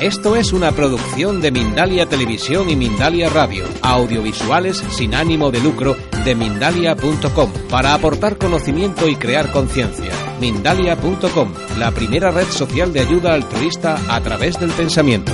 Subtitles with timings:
[0.00, 5.94] Esto es una producción de Mindalia Televisión y Mindalia Radio, audiovisuales sin ánimo de lucro
[6.24, 10.10] de mindalia.com, para aportar conocimiento y crear conciencia.
[10.40, 15.32] Mindalia.com, la primera red social de ayuda altruista a través del pensamiento.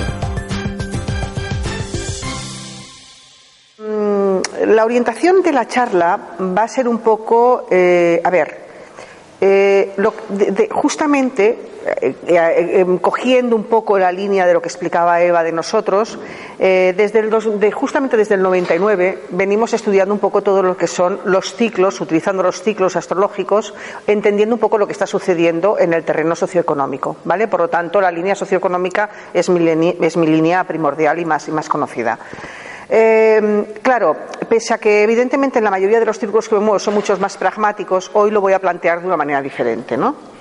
[3.77, 8.67] Mm, la orientación de la charla va a ser un poco, eh, a ver,
[9.39, 9.95] eh,
[10.71, 11.76] justamente
[13.01, 16.17] cogiendo un poco la línea de lo que explicaba Eva de nosotros,
[16.59, 20.77] eh, desde el dos, de, justamente desde el 99 venimos estudiando un poco todo lo
[20.77, 23.73] que son los ciclos, utilizando los ciclos astrológicos,
[24.07, 27.47] entendiendo un poco lo que está sucediendo en el terreno socioeconómico, ¿vale?
[27.47, 32.17] Por lo tanto, la línea socioeconómica es mi, línea primordial y más, y más conocida.
[32.89, 34.15] Eh, claro,
[34.47, 37.19] pese a que evidentemente en la mayoría de los círculos que me muevo son muchos
[37.19, 40.36] más pragmáticos, hoy lo voy a plantear de una manera diferente, ¿no?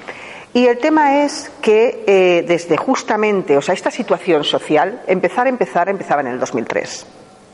[0.56, 5.90] Y el tema es que eh, desde justamente, o sea, esta situación social, empezar, empezar,
[5.90, 7.06] empezaba en el 2003.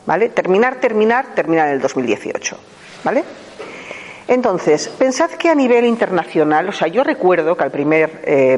[0.07, 0.29] ¿Vale?
[0.29, 2.57] Terminar, terminar, terminar en el 2018.
[3.03, 3.25] ¿Vale?
[4.29, 8.57] Entonces, pensad que a nivel internacional, o sea, yo recuerdo que al primer, eh,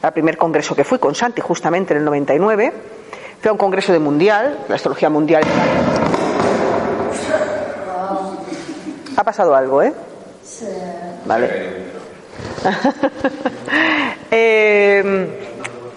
[0.00, 2.72] al primer congreso que fui con Santi, justamente en el 99,
[3.42, 5.42] fue a un congreso de mundial, la astrología mundial.
[9.14, 9.92] Ha pasado algo, ¿eh?
[10.42, 10.64] Sí.
[11.26, 11.98] Vale.
[14.30, 15.28] eh,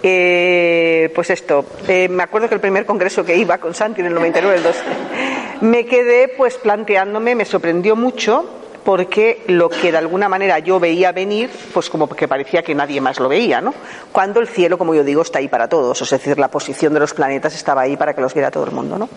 [0.02, 4.08] eh, pues esto, eh, me acuerdo que el primer congreso que iba con Santi en
[4.08, 4.76] el 99, el 2,
[5.60, 8.44] me quedé pues planteándome, me sorprendió mucho
[8.84, 13.00] porque lo que de alguna manera yo veía venir, pues como que parecía que nadie
[13.00, 13.72] más lo veía, ¿no?
[14.10, 16.98] Cuando el cielo, como yo digo, está ahí para todos, es decir, la posición de
[16.98, 19.08] los planetas estaba ahí para que los viera todo el mundo, ¿no?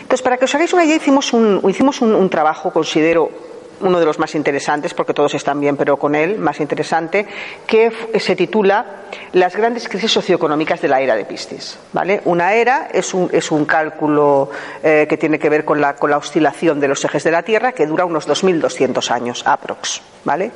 [0.00, 3.30] Entonces, para que os hagáis una idea, hicimos un, hicimos un trabajo, considero,
[3.80, 7.26] uno de los más interesantes, porque todos están bien, pero con él más interesante,
[7.66, 8.84] que se titula
[9.32, 11.78] Las grandes crisis socioeconómicas de la era de Piscis.
[11.92, 12.20] ¿vale?
[12.24, 14.50] Una era es un, es un cálculo
[14.82, 17.42] eh, que tiene que ver con la, con la, oscilación de los ejes de la
[17.42, 20.02] Tierra que dura unos 2.200 años, aprox.
[20.24, 20.50] ¿vale?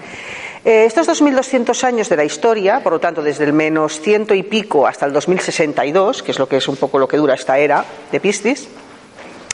[0.65, 4.43] Eh, estos 2.200 años de la historia, por lo tanto, desde el menos ciento y
[4.43, 7.59] pico hasta el 2062, que es lo que es un poco lo que dura esta
[7.59, 8.69] era de Piscis,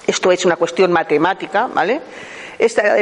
[0.07, 2.01] esto es una cuestión matemática, ¿vale?
[2.59, 2.97] Esta era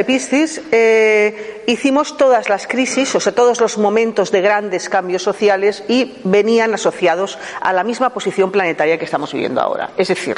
[0.71, 6.19] eh, hicimos todas las crisis, o sea, todos los momentos de grandes cambios sociales y
[6.23, 9.89] venían asociados a la misma posición planetaria que estamos viviendo ahora.
[9.97, 10.37] Es decir,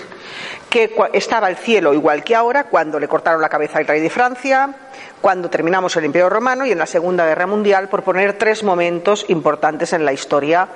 [0.70, 4.10] que estaba el cielo igual que ahora cuando le cortaron la cabeza al rey de
[4.10, 4.74] Francia,
[5.20, 9.26] cuando terminamos el Imperio Romano y en la Segunda Guerra Mundial, por poner tres momentos
[9.28, 10.68] importantes en la historia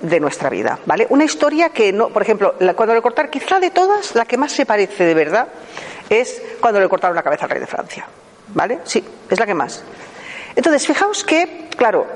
[0.00, 1.06] de nuestra vida, ¿vale?
[1.10, 4.50] Una historia que no, por ejemplo, cuando le cortaron, quizá de todas, la que más
[4.50, 5.46] se parece de verdad
[6.08, 8.06] es cuando le cortaron la cabeza al rey de Francia.
[8.48, 8.80] ¿Vale?
[8.84, 9.82] Sí, es la que más.
[10.56, 12.06] Entonces, fijaos que, claro,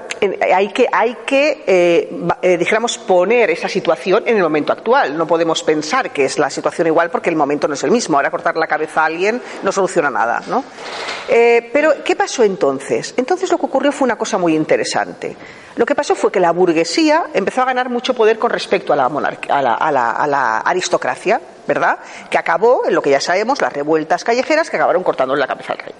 [0.52, 2.10] hay que, eh,
[2.42, 5.16] eh, dijéramos, poner esa situación en el momento actual.
[5.16, 8.16] No podemos pensar que es la situación igual porque el momento no es el mismo.
[8.16, 10.64] Ahora cortar la cabeza a alguien no soluciona nada, ¿no?
[11.28, 13.14] Eh, pero, ¿qué pasó entonces?
[13.16, 15.36] Entonces lo que ocurrió fue una cosa muy interesante.
[15.76, 18.96] Lo que pasó fue que la burguesía empezó a ganar mucho poder con respecto a
[18.96, 21.98] la, a la, a la, a la aristocracia, ¿verdad?
[22.28, 25.74] Que acabó en lo que ya sabemos, las revueltas callejeras que acabaron cortando la cabeza
[25.74, 25.94] al rey.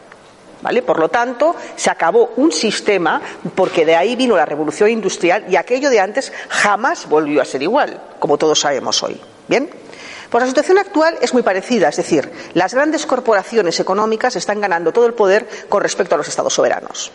[0.61, 0.83] ¿Vale?
[0.83, 3.21] Por lo tanto, se acabó un sistema
[3.55, 7.63] porque de ahí vino la revolución industrial y aquello de antes jamás volvió a ser
[7.63, 9.21] igual, como todos sabemos hoy.
[9.47, 9.71] ¿Bien?
[10.31, 14.93] Pues la situación actual es muy parecida, es decir, las grandes corporaciones económicas están ganando
[14.93, 17.11] todo el poder con respecto a los estados soberanos.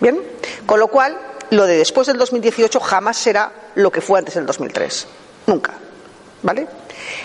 [0.00, 0.20] ¿Bien?
[0.66, 1.16] Con lo cual,
[1.50, 5.06] lo de después del 2018 jamás será lo que fue antes del 2003.
[5.46, 5.74] Nunca.
[6.42, 6.66] ¿Vale?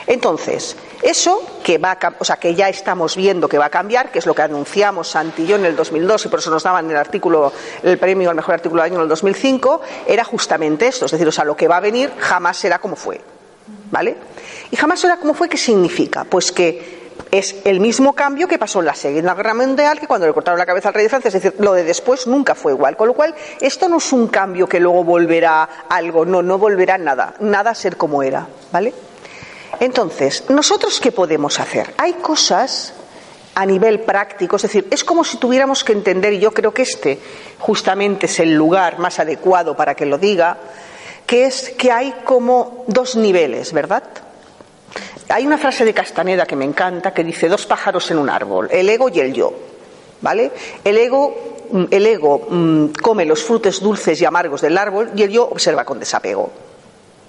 [0.08, 4.12] Entonces, eso que va a, o sea, que ya estamos viendo que va a cambiar,
[4.12, 6.64] que es lo que anunciamos Santi y yo en el 2002 y por eso nos
[6.64, 7.52] daban el artículo
[7.84, 11.28] el premio al mejor artículo del año en el 2005, era justamente esto, es decir,
[11.28, 13.22] o sea, lo que va a venir jamás será como fue.
[13.92, 14.16] ¿Vale?
[14.72, 16.24] Y jamás será como fue, ¿qué significa?
[16.24, 17.02] Pues que
[17.32, 20.60] es el mismo cambio que pasó en la Segunda Guerra Mundial, que cuando le cortaron
[20.60, 22.98] la cabeza al rey de Francia, es decir, lo de después nunca fue igual.
[22.98, 26.98] Con lo cual, esto no es un cambio que luego volverá algo, no, no volverá
[26.98, 28.94] nada, nada a ser como era, ¿vale?
[29.80, 31.94] Entonces, ¿nosotros qué podemos hacer?
[31.98, 32.94] Hay cosas
[33.56, 36.84] a nivel práctico, es decir, es como si tuviéramos que entender, y yo creo que
[36.84, 37.20] este
[37.60, 40.58] justamente es el lugar más adecuado para que lo diga,
[41.26, 44.04] que es que hay como dos niveles, ¿verdad?
[45.30, 48.68] Hay una frase de Castaneda que me encanta que dice dos pájaros en un árbol,
[48.72, 49.54] el ego y el yo.
[50.22, 50.52] ¿Vale?
[50.84, 51.34] El ego,
[51.90, 55.84] el ego mm, come los frutos dulces y amargos del árbol y el yo observa
[55.84, 56.52] con desapego.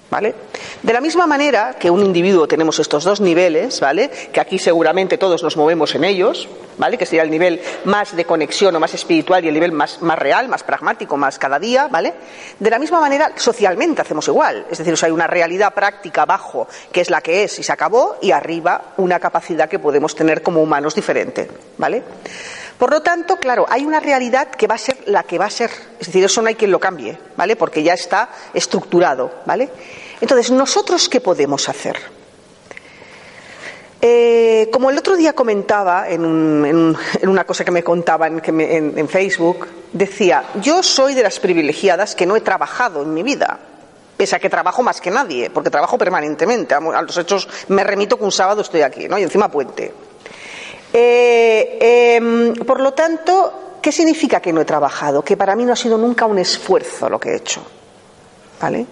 [0.09, 0.35] ¿Vale?
[0.83, 4.11] De la misma manera que un individuo tenemos estos dos niveles, ¿vale?
[4.31, 6.47] Que aquí seguramente todos nos movemos en ellos,
[6.77, 6.99] ¿vale?
[6.99, 10.49] Que sería el nivel más de conexión o más espiritual y el nivel más, real,
[10.49, 12.13] más pragmático, más cada día, ¿vale?
[12.59, 14.67] De la misma manera, socialmente hacemos igual.
[14.69, 18.17] Es decir, hay una realidad práctica abajo, que es la que es y se acabó,
[18.21, 22.03] y arriba una capacidad que podemos tener como humanos diferente, ¿vale?
[22.77, 25.49] Por lo tanto, claro, hay una realidad que va a ser la que va a
[25.49, 25.69] ser.
[25.99, 27.55] Es decir, eso no hay quien lo cambie, ¿vale?
[27.55, 29.69] Porque ya está estructurado, ¿vale?
[30.19, 31.97] Entonces, ¿nosotros qué podemos hacer?
[34.05, 40.43] Eh, como el otro día comentaba en, una cosa que me contaban en, Facebook, decía,
[40.61, 43.57] yo soy de las privilegiadas que no he trabajado en mi vida,
[44.17, 46.75] pese a que trabajo más que nadie, porque trabajo permanentemente.
[46.75, 49.17] A los hechos me remito que un sábado estoy aquí, ¿no?
[49.17, 49.93] Y encima puente.
[50.93, 55.23] Eh, em, por lo tanto, ¿qué significa que no he trabajado?
[55.23, 57.61] Que para mí no ha sido nunca un esfuerzo lo que he hecho.
[58.61, 58.85] ¿Vale?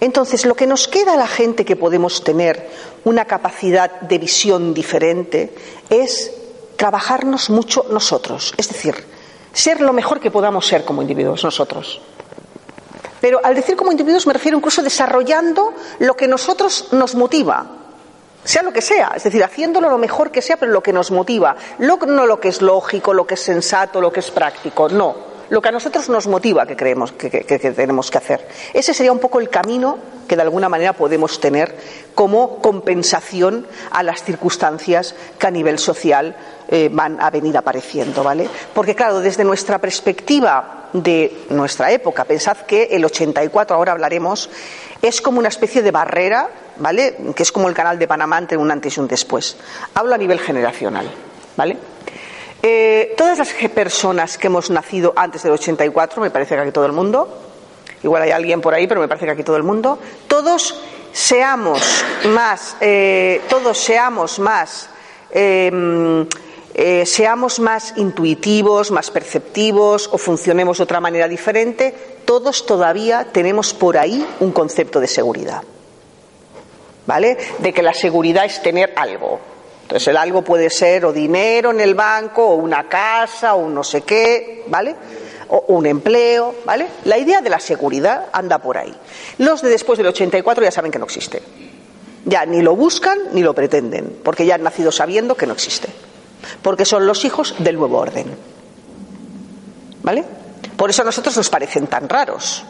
[0.00, 2.68] Entonces, lo que nos queda a la gente que podemos tener
[3.04, 5.54] una capacidad de visión diferente
[5.88, 6.30] es
[6.76, 8.94] trabajarnos mucho nosotros, es decir,
[9.52, 12.00] ser lo mejor que podamos ser como individuos nosotros.
[13.20, 17.66] Pero al decir como individuos me refiero incluso desarrollando lo que nosotros nos motiva,
[18.44, 21.10] sea lo que sea, es decir, haciéndolo lo mejor que sea, pero lo que nos
[21.10, 25.16] motiva, no lo que es lógico, lo que es sensato, lo que es práctico, no,
[25.50, 28.48] lo que a nosotros nos motiva que creemos que, tenemos que hacer.
[28.72, 29.98] Ese sería un poco el camino
[30.30, 31.74] que de alguna manera podemos tener
[32.14, 36.36] como compensación a las circunstancias que a nivel social
[36.68, 38.48] eh, van a venir apareciendo, ¿vale?
[38.72, 44.48] Porque claro, desde nuestra perspectiva de nuestra época, pensad que el 84, ahora hablaremos,
[45.02, 47.16] es como una especie de barrera, ¿vale?
[47.34, 49.56] Que es como el canal de Panamá entre un antes y un después.
[49.94, 51.10] Hablo a nivel generacional,
[51.56, 51.76] ¿vale?
[52.62, 56.86] Eh, todas las personas que hemos nacido antes del 84, me parece que aquí todo
[56.86, 57.49] el mundo,
[58.02, 59.98] igual hay alguien por ahí, pero me parece que aquí todo el mundo,
[60.28, 60.74] todos
[61.12, 64.88] seamos más, eh, todos seamos más,
[65.30, 66.26] em,
[66.74, 71.94] eh, seamos más intuitivos, más perceptivos o funcionemos de otra manera diferente,
[72.24, 75.62] todos todavía tenemos por ahí un concepto de seguridad.
[77.06, 77.36] ¿Vale?
[77.58, 79.40] De que la seguridad es tener algo.
[79.82, 83.82] Entonces el algo puede ser o dinero en el banco, o una casa, o no
[83.82, 84.94] sé qué, ¿vale?
[85.50, 86.86] O un empleo, ¿vale?
[87.04, 88.94] La idea de la seguridad anda por ahí.
[89.38, 91.42] Los de después del 84 ya saben que no existe.
[92.24, 95.88] Ya ni lo buscan ni lo pretenden, porque ya han nacido sabiendo que no existe.
[96.62, 98.26] Porque son los hijos del nuevo orden.
[100.02, 100.24] ¿Vale?
[100.76, 102.64] Por eso a nosotros nos parecen tan raros.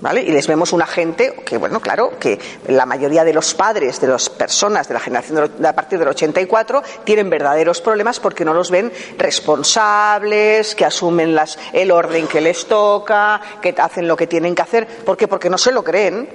[0.00, 4.06] Y les vemos una gente que, bueno, claro, que la mayoría de los padres de
[4.06, 8.54] las personas de la generación de a partir del 84 tienen verdaderos problemas porque no
[8.54, 14.28] los ven responsables, que asumen las, el orden que les toca, que hacen lo que
[14.28, 14.86] tienen que hacer.
[14.86, 15.26] ¿Por qué?
[15.26, 16.28] Porque no se lo creen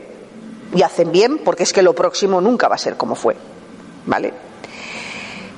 [0.76, 3.38] y hacen bien porque es que lo próximo nunca va a ser como fue.
[4.06, 4.53] ¿Vale?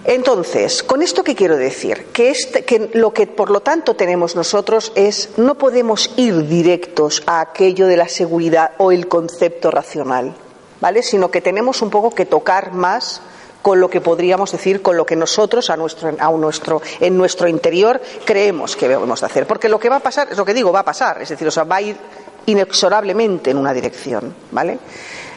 [0.08, 2.06] Entonces, ¿con esto qué quiero decir?
[2.14, 7.24] Que, este, que, lo que por lo tanto tenemos nosotros es no podemos ir directos
[7.26, 10.36] a aquello de la seguridad o el concepto racional,
[10.80, 11.02] ¿vale?
[11.02, 13.22] Sino que tenemos un poco que tocar más
[13.64, 17.48] con lo que podríamos decir, con lo que nosotros a nuestro, a nuestro, en nuestro
[17.48, 19.48] interior creemos que debemos hacer.
[19.48, 21.48] Porque lo que va a pasar, es lo que digo, va a pasar, es decir,
[21.48, 21.98] o sea, va a ir
[22.46, 24.78] inexorablemente en una dirección, ¿vale?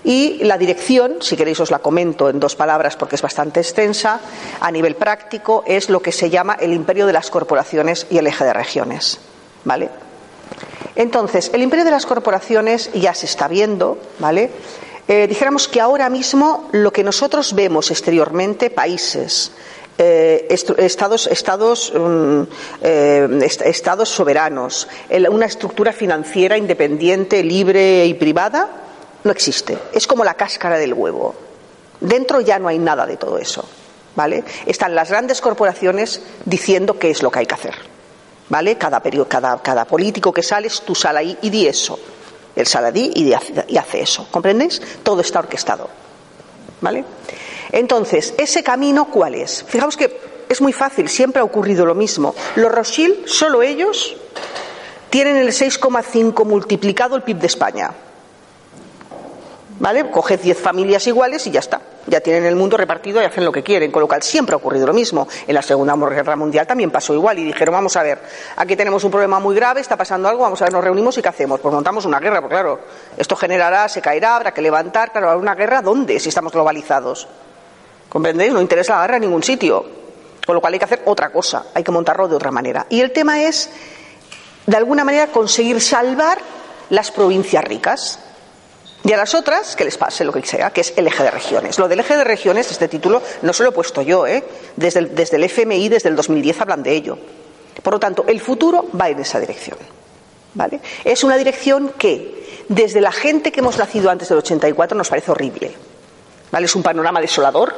[0.09, 4.21] Y la dirección, si queréis os la comento en dos palabras porque es bastante extensa,
[4.59, 8.27] a nivel práctico es lo que se llama el imperio de las corporaciones y el
[8.27, 9.21] eje de regiones.
[9.65, 9.91] ¿Vale?
[10.97, 14.51] Entonces, el imperio de las corporaciones ya se está viendo, ¿vale?
[15.07, 19.53] Eh, dijéramos que ahora mismo lo que nosotros vemos exteriormente, países,
[19.99, 22.43] eh, estados, estados, mm,
[22.81, 24.89] eh, estados soberanos,
[25.31, 28.88] una estructura financiera independiente, libre y privada,
[29.25, 29.79] no existe.
[29.93, 31.35] Es como la cáscara del huevo.
[32.01, 33.69] Dentro ya no hay nada de todo eso.
[34.15, 34.43] ¿Vale?
[34.67, 37.75] Están las grandes corporaciones diciendo qué es lo que hay que hacer.
[38.49, 38.77] ¿Vale?
[38.77, 41.99] Cada, cada, cada político que sales, tú sal ahí y di eso.
[42.57, 44.27] Él sale ahí y, y hace eso.
[44.31, 44.81] ¿Comprendéis?
[45.03, 45.89] Todo está orquestado.
[46.81, 47.05] ¿Vale?
[47.71, 49.65] Entonces, ¿ese camino cuál es?
[49.65, 52.35] Fijaos que es muy fácil, siempre ha ocurrido lo mismo.
[52.57, 54.17] Los Rothschild, solo ellos,
[55.11, 57.93] tienen el 6,5 multiplicado el PIB de España.
[59.81, 60.11] ¿Vale?
[60.11, 61.81] Coged 10 familias iguales y ya está.
[62.07, 64.57] ya tienen el mundo repartido y hacen lo que quieren, con lo cual siempre ha
[64.57, 65.29] ocurrido lo mismo.
[65.47, 68.19] En la Segunda Guerra Mundial también pasó igual y dijeron, vamos a ver,
[68.57, 71.23] aquí tenemos un problema muy grave, está pasando algo, vamos a ver, nos reunimos y
[71.23, 71.61] ¿qué hacemos?
[71.61, 72.81] Pues montamos una guerra, porque claro,
[73.17, 77.29] esto generará, se caerá, habrá que levantar, claro, ¿una guerra dónde si estamos globalizados?
[78.09, 78.53] ¿Comprendéis?
[78.53, 79.85] No interesa la guerra en ningún sitio.
[80.47, 82.87] Con lo cual hay que hacer otra cosa, hay que montarlo de otra manera.
[82.89, 83.69] Y el tema es,
[84.65, 86.39] de alguna manera, conseguir salvar
[86.89, 88.19] las provincias ricas.
[89.05, 91.31] Y a las otras, que les pase lo que sea, que es el eje de
[91.31, 91.79] regiones.
[91.79, 94.43] Lo del eje de regiones, este título, no se lo he puesto yo, ¿eh?
[94.77, 97.19] Desde el, desde el FMI, desde el 2010 hablan de ello.
[97.83, 99.79] Por lo tanto, el futuro va en esa dirección.
[100.55, 100.81] ¿Vale?
[101.05, 105.31] Es una dirección que, desde la gente que hemos nacido antes del 84, nos parece
[105.31, 105.73] horrible.
[106.51, 106.67] ¿Vale?
[106.67, 107.75] Es un panorama desolador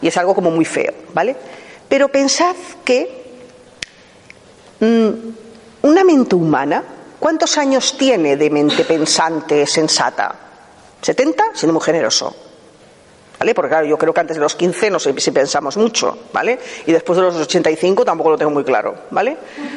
[0.00, 1.36] y es algo como muy feo, ¿vale?
[1.88, 3.24] Pero pensad que
[4.80, 5.10] mmm,
[5.82, 6.82] una mente humana,
[7.20, 10.43] ¿cuántos años tiene de mente pensante, sensata?
[11.04, 11.54] ¿70?
[11.54, 12.34] Siendo muy generoso.
[13.38, 13.52] ¿Vale?
[13.52, 16.58] Porque claro, yo creo que antes de los 15 no sé si pensamos mucho, ¿vale?
[16.86, 19.36] Y después de los 85 tampoco lo tengo muy claro, ¿vale?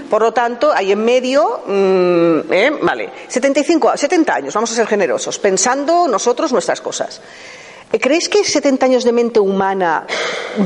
[0.10, 2.72] Por lo tanto, ahí en medio, mmm, ¿eh?
[2.82, 3.10] ¿vale?
[3.28, 7.20] 75, 70 años, vamos a ser generosos, pensando nosotros nuestras cosas.
[7.90, 10.06] ¿Creéis que 70 años de mente humana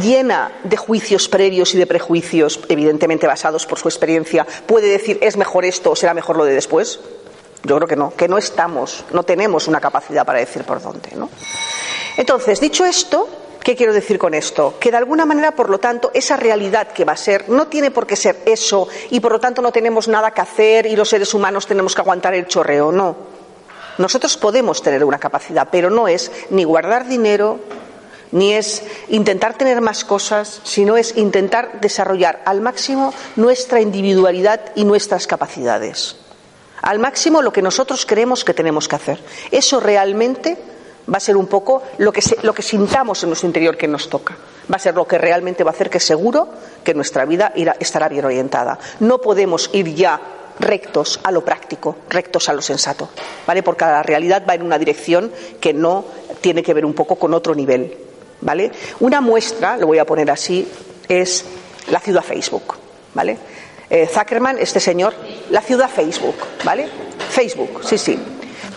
[0.01, 5.37] llena de juicios previos y de prejuicios, evidentemente basados por su experiencia, puede decir es
[5.37, 6.99] mejor esto o será mejor lo de después?
[7.63, 11.09] Yo creo que no, que no estamos, no tenemos una capacidad para decir por dónde.
[12.17, 13.29] Entonces, dicho esto,
[13.63, 14.75] ¿qué quiero decir con esto?
[14.79, 17.91] Que de alguna manera, por lo tanto, esa realidad que va a ser no tiene
[17.91, 21.09] por qué ser eso y por lo tanto no tenemos nada que hacer y los
[21.09, 23.15] seres humanos tenemos que aguantar el chorreo, no.
[23.97, 27.59] Nosotros podemos tener una capacidad, pero no es ni guardar dinero,
[28.31, 34.85] ni es intentar tener más cosas, sino es intentar desarrollar al máximo nuestra individualidad y
[34.85, 36.20] nuestras capacidades.
[36.81, 39.19] Al máximo lo que nosotros creemos que tenemos que hacer.
[39.51, 40.57] Eso realmente
[41.11, 42.21] va a ser un poco lo que,
[42.61, 44.35] sintamos en nuestro interior que nos toca.
[44.71, 46.47] Va a ser lo que realmente va a hacer que seguro
[46.83, 48.79] que nuestra vida irá, estará bien orientada.
[48.99, 50.19] No podemos ir ya
[50.59, 53.09] rectos a lo práctico, rectos a lo sensato,
[53.47, 53.63] ¿vale?
[53.63, 56.05] Porque la realidad va en una dirección que no
[56.39, 57.97] tiene que ver un poco con otro nivel,
[58.41, 58.71] ¿vale?
[58.99, 60.67] Una muestra, lo voy a poner así,
[61.07, 61.45] es
[61.89, 62.75] la ciudad Facebook,
[63.13, 63.37] ¿vale?
[63.91, 65.13] Eh, Zuckerman, este señor,
[65.49, 66.87] la ciudad Facebook, ¿vale?
[67.29, 68.17] Facebook, sí, sí.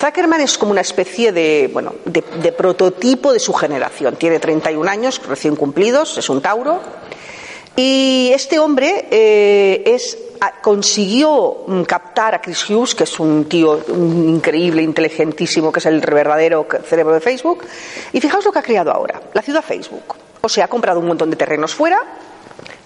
[0.00, 4.16] Zuckerman es como una especie de, bueno, de, prototipo de su generación.
[4.16, 6.80] Tiene 31 años, recién cumplidos, es un Tauro.
[7.76, 10.18] Y este hombre eh, es,
[10.60, 16.00] consiguió mm, captar a Chris Hughes, que es un tío increíble, inteligentísimo, que es el
[16.00, 17.64] verdadero cerebro de Facebook.
[18.12, 20.16] Y fijaos lo que ha creado ahora, la ciudad Facebook.
[20.40, 22.02] O sea, ha comprado un montón de terrenos fuera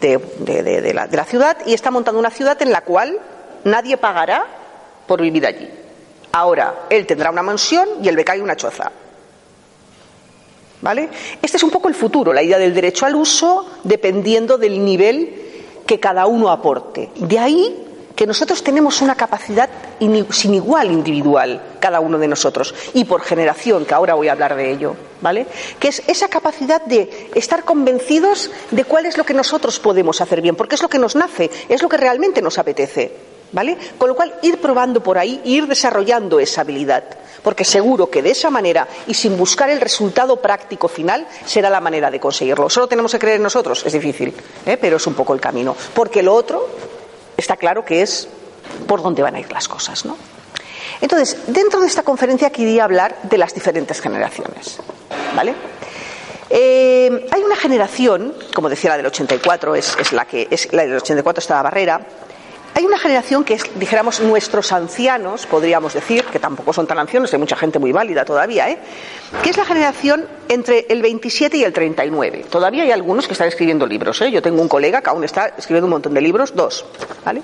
[0.00, 3.18] de, de, de, de la, la ciudad y está montando una ciudad en la cual
[3.64, 4.44] nadie pagará
[5.06, 5.68] por vivir allí.
[6.32, 8.92] Ahora, él tendrá una mansión y el becario una choza.
[10.80, 11.08] ¿Vale?
[11.42, 15.82] Este es un poco el futuro, la idea del derecho al uso dependiendo del nivel
[15.86, 17.10] que cada uno aporte.
[17.16, 17.87] De ahí
[18.18, 19.70] que nosotros tenemos una capacidad
[20.30, 24.56] sin igual individual, cada uno de nosotros, y por generación, que ahora voy a hablar
[24.56, 25.46] de ello, ¿vale?
[25.78, 30.40] Que es esa capacidad de estar convencidos de cuál es lo que nosotros podemos hacer
[30.40, 33.12] bien, porque es lo que nos nace, es lo que realmente nos apetece.
[33.50, 33.78] ¿Vale?
[33.96, 37.04] Con lo cual, ir probando por ahí, ir desarrollando esa habilidad,
[37.42, 41.80] porque seguro que de esa manera y sin buscar el resultado práctico final será la
[41.80, 42.68] manera de conseguirlo.
[42.68, 44.34] Solo tenemos que creer en nosotros, es difícil,
[44.66, 44.76] ¿eh?
[44.78, 46.68] pero es un poco el camino, porque lo otro
[47.38, 48.28] está claro que es
[48.86, 50.16] por dónde van a ir las cosas, ¿no?
[51.00, 54.78] Entonces, dentro de esta conferencia quería hablar de las diferentes generaciones,
[55.34, 55.54] ¿vale?
[56.50, 60.82] Eh, hay una generación, como decía la del 84, es, es la que es la
[60.82, 62.00] del 84 está la barrera,
[62.78, 67.32] hay una generación que es, dijéramos, nuestros ancianos, podríamos decir, que tampoco son tan ancianos,
[67.32, 68.78] hay mucha gente muy válida todavía, ¿eh?
[69.42, 72.46] que es la generación entre el 27 y el 39.
[72.48, 74.20] Todavía hay algunos que están escribiendo libros.
[74.22, 74.30] ¿eh?
[74.30, 76.84] Yo tengo un colega que aún está escribiendo un montón de libros, dos.
[77.24, 77.42] ¿vale?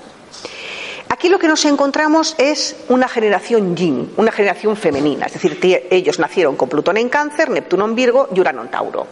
[1.09, 5.59] Aquí lo que nos encontramos es una generación yin, una generación femenina, es decir,
[5.91, 9.05] ellos nacieron con Plutón en Cáncer, Neptuno en Virgo y Urano en Tauro.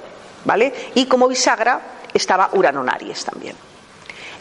[0.46, 0.74] ¿vale?
[0.96, 1.82] Y como bisagra
[2.14, 3.73] estaba Urano en Aries también.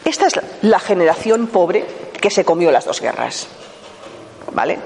[0.05, 1.85] Esta es la generación pobre
[2.19, 3.47] que se comió las dos guerras.
[4.51, 4.79] ¿Vale?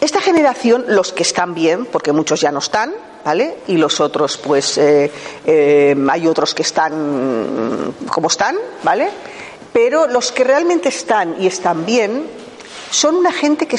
[0.00, 2.92] Esta generación, los que están bien, porque muchos ya no están,
[3.24, 3.56] ¿vale?
[3.68, 5.10] Y los otros, pues, eh,
[5.46, 9.08] eh, hay otros que están como están, ¿vale?
[9.72, 12.26] Pero los que realmente están y están bien
[12.90, 13.76] son una gente que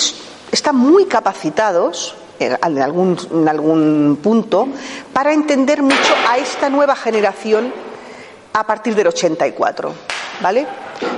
[0.52, 4.68] están muy capacitados en algún, en algún punto
[5.14, 7.72] para entender mucho a esta nueva generación
[8.56, 9.94] a partir del 84,
[10.42, 10.66] ¿vale?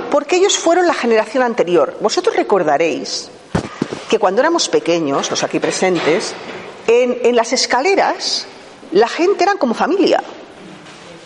[0.09, 1.95] Porque ellos fueron la generación anterior.
[1.99, 3.29] Vosotros recordaréis
[4.09, 6.33] que cuando éramos pequeños, los aquí presentes,
[6.87, 8.47] en, en las escaleras
[8.91, 10.23] la gente eran como familia.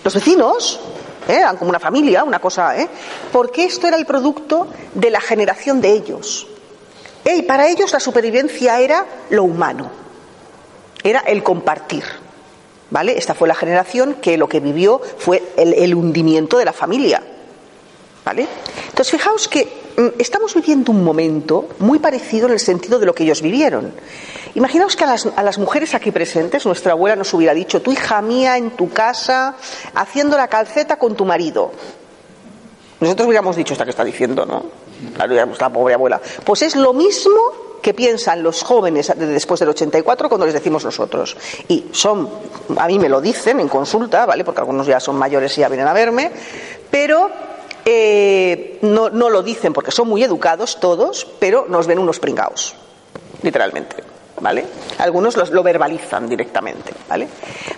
[0.04, 0.82] Los vecinos
[1.30, 1.36] ¿eh?
[1.36, 2.90] eran como una familia, una cosa, ¿eh?
[3.32, 6.46] Porque esto era el producto de la generación de ellos.
[7.24, 9.90] Y para ellos la supervivencia era lo humano,
[11.04, 12.04] era el compartir.
[12.92, 13.18] ¿Vale?
[13.18, 17.24] Esta fue la generación que lo que vivió fue el, hundimiento de la familia.
[18.26, 18.48] ¿Vale?
[18.90, 19.66] Entonces, fijaos que
[19.98, 23.94] mm, estamos viviendo un momento muy parecido en el sentido de lo que ellos vivieron.
[24.56, 27.94] Imaginaos que a las, a las, mujeres aquí presentes, nuestra abuela nos hubiera dicho, tu
[27.94, 29.56] hija mía en tu casa
[29.96, 31.72] haciendo la calceta con tu marido.
[33.00, 34.66] Nosotros hubiéramos dicho esta que está diciendo, ¿no?
[35.18, 36.22] La pobre abuela.
[36.44, 41.36] Pues es lo mismo que piensan los jóvenes después del 84 cuando les decimos nosotros.
[41.68, 42.30] Y son,
[42.78, 44.44] a mí me lo dicen en consulta, ¿vale?
[44.44, 46.32] Porque algunos ya son mayores y ya vienen a verme,
[46.90, 47.30] pero
[47.86, 52.76] eh, no, no, lo dicen porque son muy educados todos, pero nos ven unos pringaos,
[53.42, 54.21] literalmente.
[54.42, 54.66] ¿Vale?
[54.98, 57.28] Algunos lo verbalizan directamente, ¿vale?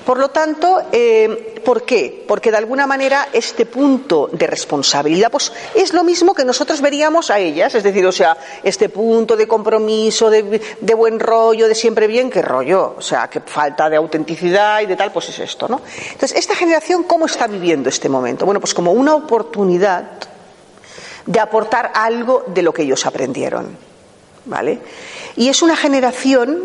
[0.06, 2.24] Por lo tanto, eh, ¿por qué?
[2.28, 7.30] Porque de alguna manera este punto de responsabilidad, pues es lo mismo que nosotros veríamos
[7.30, 10.62] a ellas, es decir, o sea, este punto de compromiso, de,
[10.96, 12.96] buen rollo, de siempre bien, ¿qué rollo?
[12.98, 15.82] O sea, que falta de autenticidad y de tal, pues es esto, ¿no?
[16.12, 18.46] Entonces, esta generación, ¿cómo está viviendo este momento?
[18.46, 20.04] Bueno, pues como una oportunidad
[21.26, 23.78] de aportar algo de lo que ellos aprendieron,
[24.46, 24.80] ¿vale?
[25.36, 26.64] Y es una generación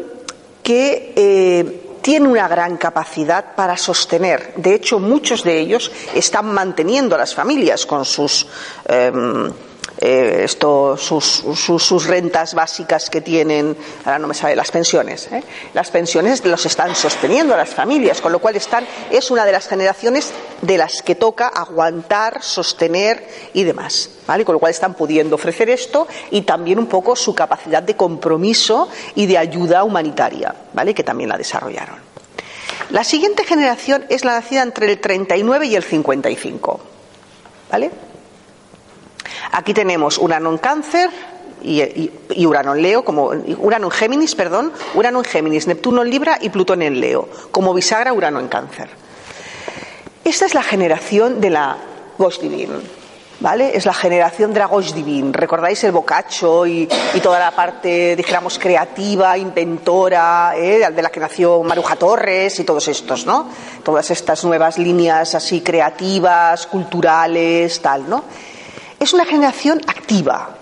[0.63, 4.55] que eh, tiene una gran capacidad para sostener.
[4.57, 8.47] De hecho, muchos de ellos están manteniendo a las familias con sus.
[8.87, 9.53] Em,
[10.01, 15.29] eh, esto, sus, sus, rentas básicas que tienen, ahora no me sabe, las pensiones.
[15.33, 15.43] ¿eh?
[15.75, 19.53] Las pensiones los están sosteniendo a las familias, con lo cual están, es una de
[19.53, 24.11] las generaciones de las que toca aguantar, sostener y demás.
[24.27, 24.45] ¿vale?
[24.45, 28.89] Con lo cual están pudiendo ofrecer esto y también un poco su capacidad de compromiso
[29.17, 30.95] y de ayuda humanitaria, ¿vale?
[30.95, 31.97] que también la desarrollaron.
[32.91, 36.81] La siguiente generación es la nacida entre el 39 y el 55.
[37.71, 38.08] ¿Vale?
[39.53, 41.11] Aquí tenemos Urano en Cáncer
[41.63, 42.11] y,
[42.47, 46.51] Urano en Leo, como Urano en Géminis, perdón, Urano en Géminis, Neptuno en Libra y
[46.51, 48.89] Plutón en Leo, como bisagra Urano en Cáncer.
[50.25, 51.77] Esta es la generación de la
[52.19, 52.99] Ghost Divine.
[53.41, 53.77] ¿Vale?
[53.77, 55.31] Es la generación de la Ghost Divine.
[55.33, 56.89] ¿Recordáis el Boccaccio y,
[57.23, 60.91] toda la parte, dijéramos, creativa, inventora, ¿eh?
[60.91, 63.49] de la que nació Maruja Torres y todos estos, ¿no?
[63.85, 68.25] Todas estas nuevas líneas así creativas, culturales, tal, ¿no?
[69.01, 70.57] Es una generación activa,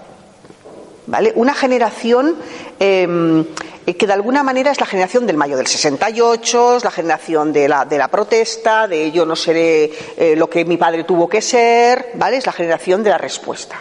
[1.07, 1.33] ¿vale?
[1.37, 2.37] Una generación
[2.79, 3.44] em,
[3.85, 7.68] que de alguna manera es la generación del mayo del 68, es la generación de
[7.68, 11.40] la, de la protesta, de yo no seré eh, lo que mi padre tuvo que
[11.40, 12.37] ser, ¿vale?
[12.37, 13.81] Es la generación de la respuesta.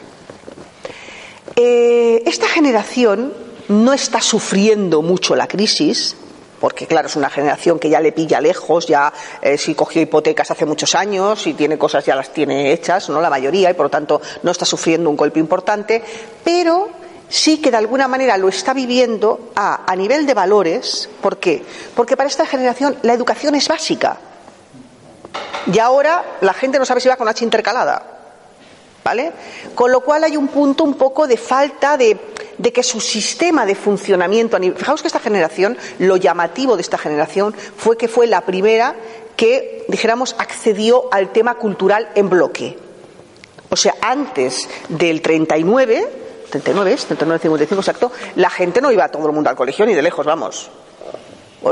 [1.55, 3.33] Eh, esta generación
[3.69, 6.15] no está sufriendo mucho la crisis,
[6.59, 10.51] porque claro, es una generación que ya le pilla lejos, ya eh, si cogió hipotecas
[10.51, 13.87] hace muchos años y tiene cosas ya las tiene hechas, no la mayoría, y por
[13.87, 16.03] lo tanto no está sufriendo un golpe importante,
[16.43, 16.89] pero
[17.29, 21.09] sí que de alguna manera lo está viviendo a, a nivel de valores.
[21.21, 21.63] ¿Por qué?
[21.95, 24.17] Porque para esta generación la educación es básica.
[25.71, 28.11] Y ahora la gente no sabe si va con H intercalada.
[29.03, 29.31] ¿Vale?
[29.75, 32.17] Con lo cual hay un punto un poco de falta de,
[32.61, 37.97] que su sistema de funcionamiento, fijaos que esta generación, lo llamativo de esta generación fue
[37.97, 38.95] que fue la primera
[39.35, 42.77] que, dijéramos, accedió al tema cultural en bloque.
[43.69, 46.07] O sea, antes del 39,
[46.49, 49.93] 39 es, 39, 55 exacto, la gente no iba todo el mundo al colegio ni
[49.93, 50.69] de lejos, vamos.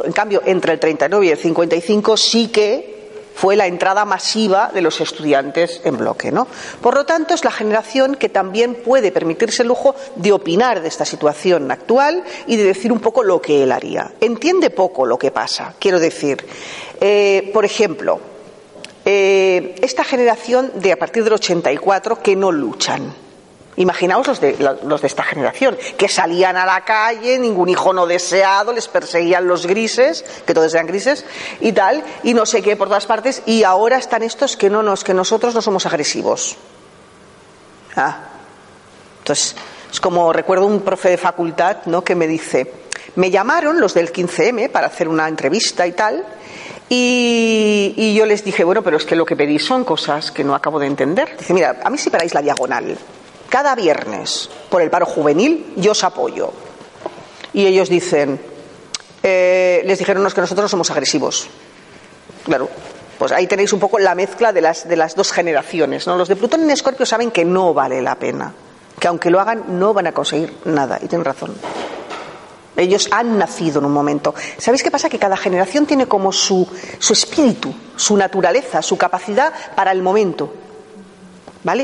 [0.04, 3.03] En cambio, entre el 39 y el 55 sí que
[3.34, 6.32] fue la entrada masiva de los estudiantes en bloque.
[6.32, 6.48] ¿no?
[6.82, 10.88] Por lo tanto, es la generación que también puede permitirse el lujo de opinar de
[10.88, 14.12] esta situación actual y de decir un poco lo que él haría.
[14.22, 15.76] Entiende poco lo que pasa.
[15.80, 16.46] Quiero decir,
[17.02, 18.20] eh, por ejemplo,
[19.06, 23.24] eh, esta generación de a partir del 84 que no luchan
[23.76, 28.06] Imaginaos los de, los de esta generación, que salían a la calle, ningún hijo no
[28.06, 31.26] deseado, les perseguían los grises, que todos eran grises,
[31.60, 34.84] y tal, y no sé qué por todas partes, y ahora están estos que no
[34.84, 36.56] nos, que nosotros no somos agresivos.
[37.96, 38.18] Ah.
[39.20, 39.56] Entonces,
[39.92, 42.04] es como recuerdo un profe de facultad, ¿no?
[42.04, 42.72] que me dice,
[43.16, 46.24] me llamaron los del 15M para hacer una entrevista y tal,
[46.90, 50.54] y, yo les dije, bueno, pero es que lo que pedís son cosas que no
[50.54, 51.36] acabo de entender.
[51.40, 52.96] Dice, mira, a mí si paráis la diagonal
[53.54, 56.52] cada viernes por el paro juvenil, yo os apoyo.
[57.54, 58.42] Y ellos dicen,
[59.22, 61.48] eh, les dijeron que nosotros no somos agresivos.
[62.46, 62.68] Claro,
[63.20, 66.08] pues ahí tenéis un poco la mezcla de las, de las dos generaciones.
[66.08, 66.18] ¿no?
[66.18, 68.52] Los de Plutón en Escorpio saben que no vale la pena,
[69.00, 71.54] que aunque lo hagan no van a conseguir nada, y tienen razón.
[72.76, 74.34] Ellos han nacido en un momento.
[74.58, 75.10] ¿Sabéis qué pasa?
[75.10, 80.63] Que cada generación tiene como su, su espíritu, su naturaleza, su capacidad para el momento.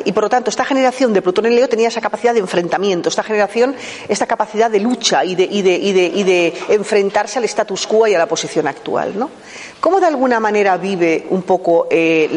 [0.05, 3.07] Y por lo tanto, esta generación de Plutón en Leo tenía esa capacidad de enfrentamiento,
[3.07, 3.75] esta generación,
[4.09, 9.17] esta capacidad de lucha y de, enfrentarse al status quo y a la posición actual.
[9.17, 9.29] ¿no?
[9.79, 12.29] ¿Cómo de alguna manera vive un poco eh,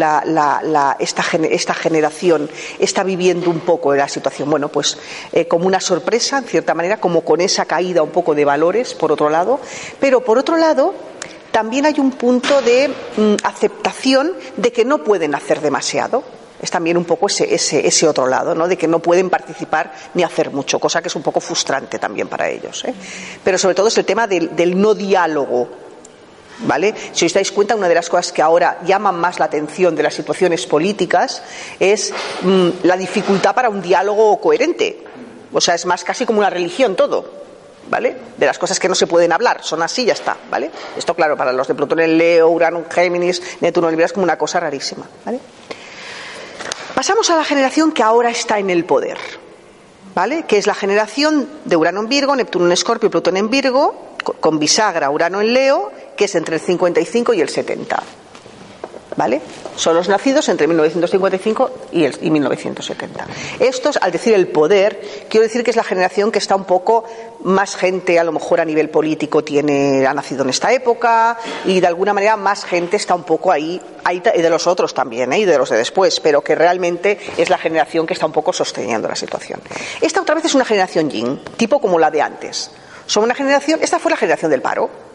[1.01, 4.49] esta, generación, está viviendo un poco la situación?
[4.49, 4.97] Bueno, pues
[5.33, 8.95] eh, como una sorpresa, en cierta manera, como con esa caída un poco de valores,
[8.95, 9.59] por otro lado,
[9.99, 10.95] pero por otro lado,
[11.51, 16.23] también hay un punto de mm, aceptación de que no pueden hacer demasiado
[16.63, 18.69] es también un poco ese, ese, ese, otro lado, ¿no?
[18.69, 22.29] de que no pueden participar ni hacer mucho, cosa que es un poco frustrante también
[22.29, 22.85] para ellos.
[22.85, 22.95] ¿eh?
[23.43, 25.69] Pero sobre todo es el tema del, del no diálogo.
[26.65, 26.95] ¿Vale?
[27.13, 30.05] Si os dais cuenta, una de las cosas que ahora llaman más la atención de
[30.05, 31.43] las situaciones políticas
[31.81, 35.03] es mmm, la dificultad para un diálogo coherente.
[35.53, 37.43] O sea, es más casi como una religión todo.
[37.91, 38.17] ¿Vale?
[38.37, 40.71] De las cosas que no se pueden hablar, son así, ya está, ¿vale?
[40.97, 44.23] Esto, claro, para los de Plutón en Leo, Urano Géminis, Neptuno en Libra es como
[44.23, 45.41] una cosa rarísima, ¿vale?
[47.03, 49.19] Pasamos a la generación que ahora está en el poder,
[50.15, 50.45] ¿vale?
[50.45, 54.61] Que es la generación de Urano en Virgo, Neptuno en Escorpio, Plutón en Virgo, con
[54.61, 58.01] bisagra Urano en Leo, que es entre el 55 y el 70.
[59.17, 59.43] ¿Vale?
[59.77, 63.27] Son los nacidos entre 1955 y, y 1970.
[63.59, 67.05] Estos, al decir el poder, quiero decir que es la generación que está un poco
[67.45, 71.81] más gente, a lo mejor a nivel político, tiene, ha nacido en esta época y
[71.81, 75.33] de alguna manera más gente está un poco ahí, ahí y de los otros también,
[75.33, 75.41] ¿eh?
[75.41, 78.53] y de los de después, pero que realmente es la generación que está un poco
[78.53, 79.61] sosteniendo la situación.
[80.01, 82.71] Esta otra vez es una generación yin, tipo como la de antes.
[83.07, 85.12] Son una generación, esta fue la generación del paro.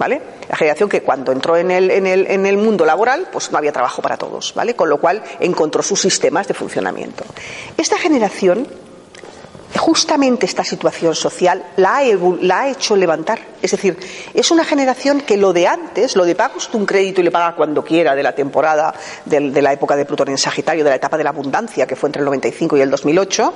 [0.00, 0.22] ¿Vale?
[0.48, 3.58] La generación que cuando entró en el, en, el, en el, mundo laboral, pues no
[3.58, 4.74] había trabajo para todos, ¿vale?
[4.74, 7.22] Con lo cual encontró sus sistemas de funcionamiento.
[7.76, 8.66] Esta generación,
[9.78, 12.02] justamente esta situación social, la ha,
[12.40, 13.40] la ha hecho levantar.
[13.62, 13.96] Es decir,
[14.32, 17.30] es una generación que lo de antes, lo de paga usted un crédito y le
[17.30, 18.94] paga cuando quiera de la temporada
[19.24, 22.08] de, la época de Plutón en Sagitario, de la etapa de la abundancia, que fue
[22.08, 23.54] entre el 95 y el 2008,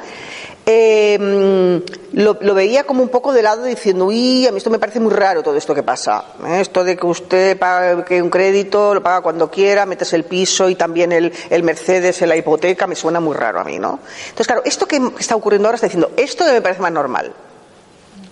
[0.67, 4.79] eh, lo, lo, veía como un poco de lado diciendo, uy, a mí esto me
[4.79, 6.25] parece muy raro todo esto que pasa.
[6.47, 6.61] ¿eh?
[6.61, 10.75] Esto de que usted pague un crédito, lo paga cuando quiera, metes el piso y
[10.75, 14.01] también el, el Mercedes en la hipoteca, me suena muy raro a mí, ¿no?
[14.25, 17.33] Entonces, claro, esto que está ocurriendo ahora está diciendo, esto me parece más normal.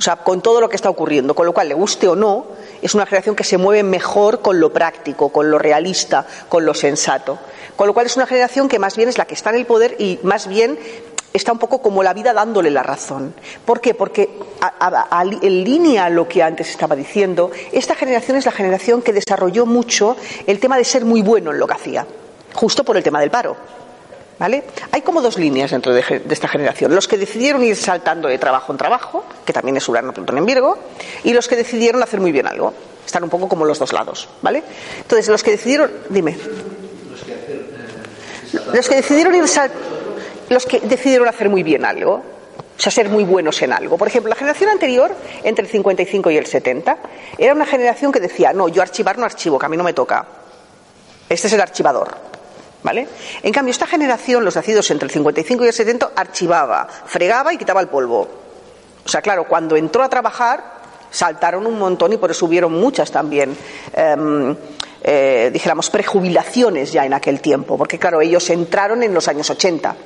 [0.03, 2.47] O sea, con todo lo que está ocurriendo, con lo cual, le guste o no,
[2.83, 6.75] es una generación que se mueve mejor con lo práctico, con lo realista, con lo
[6.75, 7.38] sensato.
[7.77, 9.65] Con lo cual es una generación que más bien es la que está en el
[9.65, 10.77] poder y más bien
[11.33, 13.33] está un poco como la vida dándole la razón.
[13.65, 13.95] ¿Por qué?
[13.95, 14.29] Porque
[15.41, 19.67] en línea a lo que antes estaba diciendo, esta generación es la generación que desarrolló
[19.67, 20.17] mucho
[20.49, 22.09] el tema de ser muy bueno en lo que hacía,
[22.55, 23.57] justo por el tema del paro.
[24.43, 24.65] ¿Vale?
[24.91, 26.93] Hay como dos líneas dentro de, esta generación.
[26.93, 30.45] Los que decidieron ir saltando de trabajo en trabajo, que también es Urano, Plutón en
[30.45, 30.79] Virgo,
[31.23, 32.75] y los que decidieron hacer muy bien algo.
[33.07, 34.65] Están un poco como los dos lados, ¿vale?
[34.99, 35.93] Entonces, los que decidieron...
[36.09, 36.37] Dime.
[38.75, 39.45] Los que decidieron ir
[40.49, 43.97] los que decidieron hacer muy bien algo, o sea, ser muy buenos en algo.
[43.97, 46.99] Por ejemplo, la generación anterior, entre el 55 y el 70,
[47.39, 49.93] era una generación que decía, no, yo archivar no archivo, que a mí no me
[49.93, 50.27] toca.
[51.29, 52.32] Este es el archivador.
[52.83, 53.07] ¿Vale?
[53.42, 57.59] En cambio, esta generación, los nacidos entre el 55 y el 70, archivaba, fregaba y
[57.59, 58.29] quitaba el polvo.
[59.05, 60.64] O sea, claro, cuando entró a trabajar,
[61.11, 63.57] saltaron un montón y por eso hubieron muchas también.
[63.92, 64.57] Eh,
[65.05, 69.97] eh, dijéramos, prejubilaciones ya en aquel tiempo, porque claro, ellos entraron en los años 80.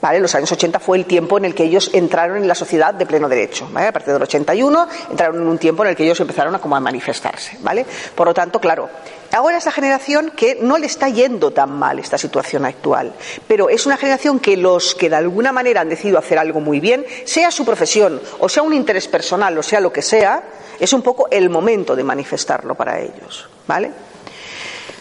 [0.00, 0.20] ¿Vale?
[0.20, 3.06] Los años 80 fue el tiempo en el que ellos entraron en la sociedad de
[3.06, 3.68] pleno derecho.
[3.74, 6.76] A partir del 81 entraron en un tiempo en el que ellos empezaron a, como
[6.76, 7.56] a manifestarse.
[7.60, 7.86] ¿vale?
[8.14, 8.90] Por lo tanto, claro,
[9.32, 13.14] ahora es la generación que no le está yendo tan mal esta situación actual,
[13.48, 16.78] pero es una generación que los que de alguna manera han decidido hacer algo muy
[16.78, 20.42] bien, sea su profesión o sea un interés personal o sea lo que sea,
[20.78, 23.48] es un poco el momento de manifestarlo para ellos.
[23.66, 23.90] ¿vale?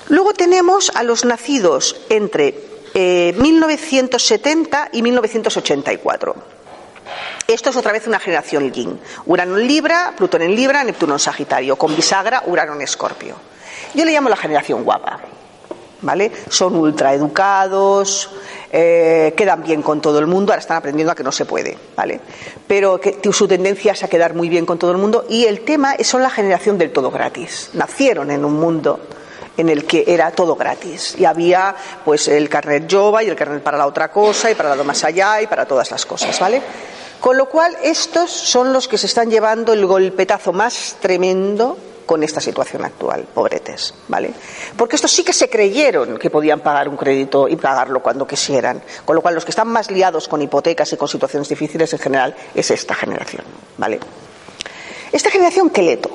[0.09, 6.35] Luego tenemos a los nacidos entre eh, 1970 y 1984.
[7.45, 8.99] Esto es otra vez una generación yin.
[9.25, 13.35] Urano en Libra, Plutón en Libra, Neptuno en Sagitario, con bisagra, Urano en Escorpio.
[13.93, 15.19] Yo le llamo la generación guapa.
[16.01, 16.31] ¿Vale?
[16.49, 18.29] Son ultra educados,
[18.71, 21.77] eh, quedan bien con todo el mundo, ahora están aprendiendo a que no se puede,
[21.95, 22.19] ¿vale?
[22.67, 25.61] Pero que su tendencia es a quedar muy bien con todo el mundo y el
[25.61, 27.71] tema es, son la generación del todo gratis.
[27.73, 28.99] Nacieron en un mundo
[29.57, 33.63] en el que era todo gratis y había pues el carnet Jova y el carnet
[33.63, 36.61] para la otra cosa y para lo más allá y para todas las cosas, ¿vale?
[37.19, 42.21] Con lo cual estos son los que se están llevando el golpetazo más tremendo con
[42.23, 44.31] esta situación actual, pobretes, ¿vale?
[44.77, 48.81] Porque estos sí que se creyeron que podían pagar un crédito y pagarlo cuando quisieran,
[49.03, 51.99] con lo cual los que están más liados con hipotecas y con situaciones difíciles en
[51.99, 53.43] general es esta generación,
[53.77, 53.99] ¿vale?
[55.11, 56.14] Esta generación ¿qué le toca?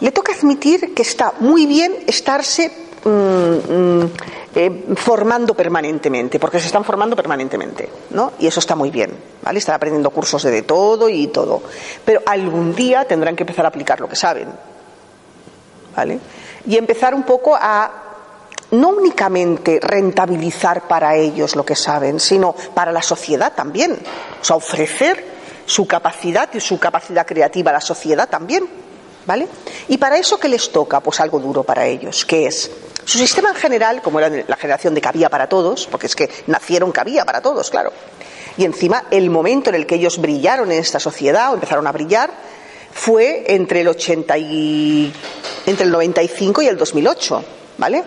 [0.00, 2.70] Le toca admitir que está muy bien estarse
[3.04, 4.10] mm, mm,
[4.54, 8.32] eh, formando permanentemente, porque se están formando permanentemente, ¿no?
[8.38, 9.58] Y eso está muy bien, ¿vale?
[9.58, 11.62] Están aprendiendo cursos de, de todo y todo.
[12.04, 14.48] Pero algún día tendrán que empezar a aplicar lo que saben,
[15.94, 16.18] ¿vale?
[16.66, 18.02] Y empezar un poco a
[18.72, 23.92] no únicamente rentabilizar para ellos lo que saben, sino para la sociedad también.
[24.40, 25.24] O sea, ofrecer
[25.66, 28.68] su capacidad y su capacidad creativa a la sociedad también.
[29.26, 29.48] ¿Vale?
[29.88, 31.00] Y para eso, ¿qué les toca?
[31.00, 32.70] Pues algo duro para ellos, que es
[33.04, 36.30] su sistema en general, como era la generación de cabía para todos, porque es que
[36.46, 37.92] nacieron cabía para todos, claro.
[38.56, 41.92] Y encima, el momento en el que ellos brillaron en esta sociedad, o empezaron a
[41.92, 42.30] brillar,
[42.92, 45.12] fue entre el 80 y,
[45.66, 47.44] entre el 95 y el 2008,
[47.78, 48.02] ¿vale?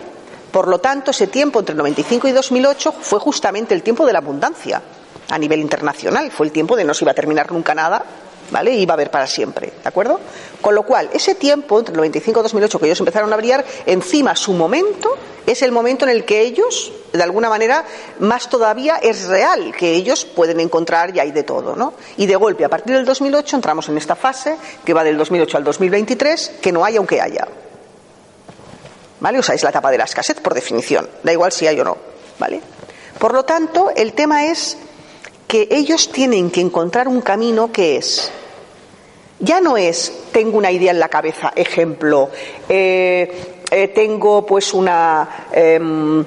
[0.50, 4.12] Por lo tanto, ese tiempo entre el 95 y 2008 fue justamente el tiempo de
[4.12, 4.82] la abundancia
[5.28, 6.30] a nivel internacional.
[6.32, 8.04] Fue el tiempo de no se iba a terminar nunca nada
[8.50, 8.72] ¿vale?
[8.72, 10.20] Iba a haber para siempre, ¿de acuerdo?
[10.60, 13.64] Con lo cual, ese tiempo, entre el 95 y 2008, que ellos empezaron a brillar,
[13.86, 17.84] encima su momento es el momento en el que ellos, de alguna manera,
[18.18, 21.94] más todavía es real, que ellos pueden encontrar y hay de todo, ¿no?
[22.16, 25.56] Y de golpe, a partir del 2008, entramos en esta fase, que va del 2008
[25.56, 27.48] al 2023, que no hay aunque haya.
[29.20, 29.38] ¿Vale?
[29.38, 31.08] O sea, es la etapa de la escasez, por definición.
[31.22, 31.96] Da igual si hay o no,
[32.38, 32.60] ¿vale?
[33.18, 34.78] Por lo tanto, el tema es
[35.46, 38.30] que ellos tienen que encontrar un camino que es
[39.40, 42.30] ya no es tengo una idea en la cabeza, ejemplo,
[42.68, 46.24] eh, eh, tengo pues una em,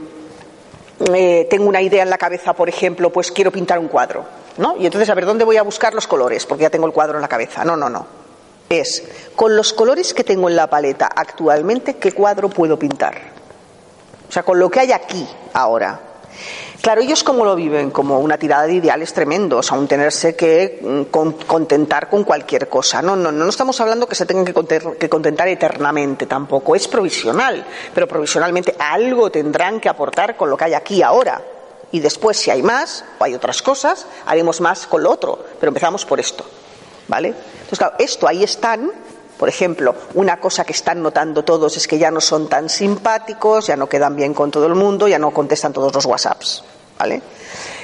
[1.13, 4.25] eh, tengo una idea en la cabeza, por ejemplo, pues quiero pintar un cuadro,
[4.57, 4.75] ¿no?
[4.77, 7.15] Y entonces a ver dónde voy a buscar los colores, porque ya tengo el cuadro
[7.15, 7.63] en la cabeza.
[7.65, 8.05] No, no, no.
[8.69, 9.03] Es
[9.35, 13.15] con los colores que tengo en la paleta actualmente, ¿qué cuadro puedo pintar?
[14.27, 16.12] O sea, con lo que hay aquí ahora.
[16.81, 21.45] Claro, ellos cómo lo viven, como una tirada de ideales tremendos, aún tenerse que mm,
[21.45, 23.01] contentar con cualquier cosa.
[23.01, 28.07] No, no, no estamos hablando que se tengan que contentar eternamente tampoco, es provisional, pero
[28.07, 31.41] provisionalmente algo tendrán que aportar con lo que hay aquí ahora.
[31.93, 35.69] Y después, si hay más o hay otras cosas, haremos más con lo otro, pero
[35.69, 36.43] empezamos por esto.
[37.07, 37.27] ¿Vale?
[37.27, 38.91] Entonces, claro, esto ahí están,
[39.43, 43.67] por ejemplo, una cosa que están notando todos es que ya no son tan simpáticos,
[43.67, 46.63] ya no quedan bien con todo el mundo, ya no contestan todos los WhatsApps.
[46.97, 47.21] ¿vale?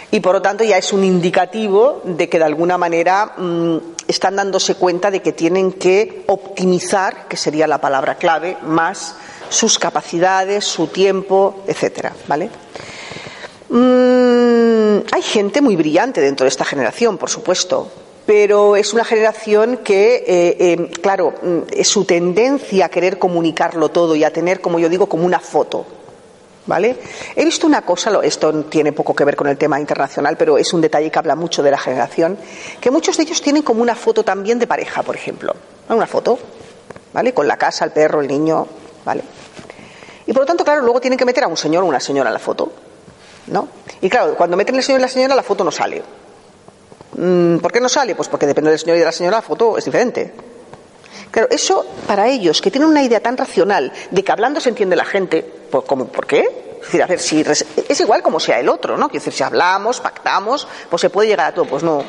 [0.10, 4.38] Y por lo tanto ya es un indicativo de que de alguna manera mm, están
[4.38, 9.16] dándose cuenta de que tienen que optimizar, que sería la palabra clave, más
[9.50, 12.50] sus capacidades, su tiempo, etcétera, ¿vale?
[13.68, 17.92] Mm, hay gente muy brillante dentro de esta generación, por supuesto,
[18.30, 24.16] pero es una generación que, eh, eh, claro, mm, su tendencia a querer comunicarlo todo
[24.16, 25.84] y a tener, como yo digo, como una foto.
[26.68, 26.98] ¿Vale?
[27.36, 30.72] He visto una cosa, esto tiene poco que ver con el tema internacional, pero es
[30.74, 32.38] un detalle que habla mucho de la generación,
[32.80, 35.56] que muchos de ellos tienen como una foto también de pareja, por ejemplo.
[35.90, 36.38] Una foto,
[37.12, 37.34] ¿vale?
[37.34, 38.68] Con la casa, el perro, el niño,
[39.06, 39.24] ¿vale?
[40.28, 42.30] Y por lo tanto, claro, luego tienen que meter a un señor o una señora
[42.30, 42.72] en la foto,
[43.48, 43.70] ¿no?
[44.02, 46.04] Y claro, cuando meten el señor y la señora, la foto no sale.
[47.20, 48.16] Mm, ¿Por qué no sale?
[48.16, 50.34] Pues porque depende del señor y de la señora, la foto es diferente.
[51.32, 54.96] Claro, eso para ellos, que tienen una idea tan racional de que hablando se entiende
[54.96, 56.78] la gente, pues, ¿cómo, ¿por qué?
[56.80, 57.42] Es decir, a ver, si
[57.90, 59.10] es igual como sea el otro, ¿no?
[59.10, 61.66] Quiero decir, si hablamos, pactamos, pues se puede llegar a todo.
[61.66, 62.04] Pues no,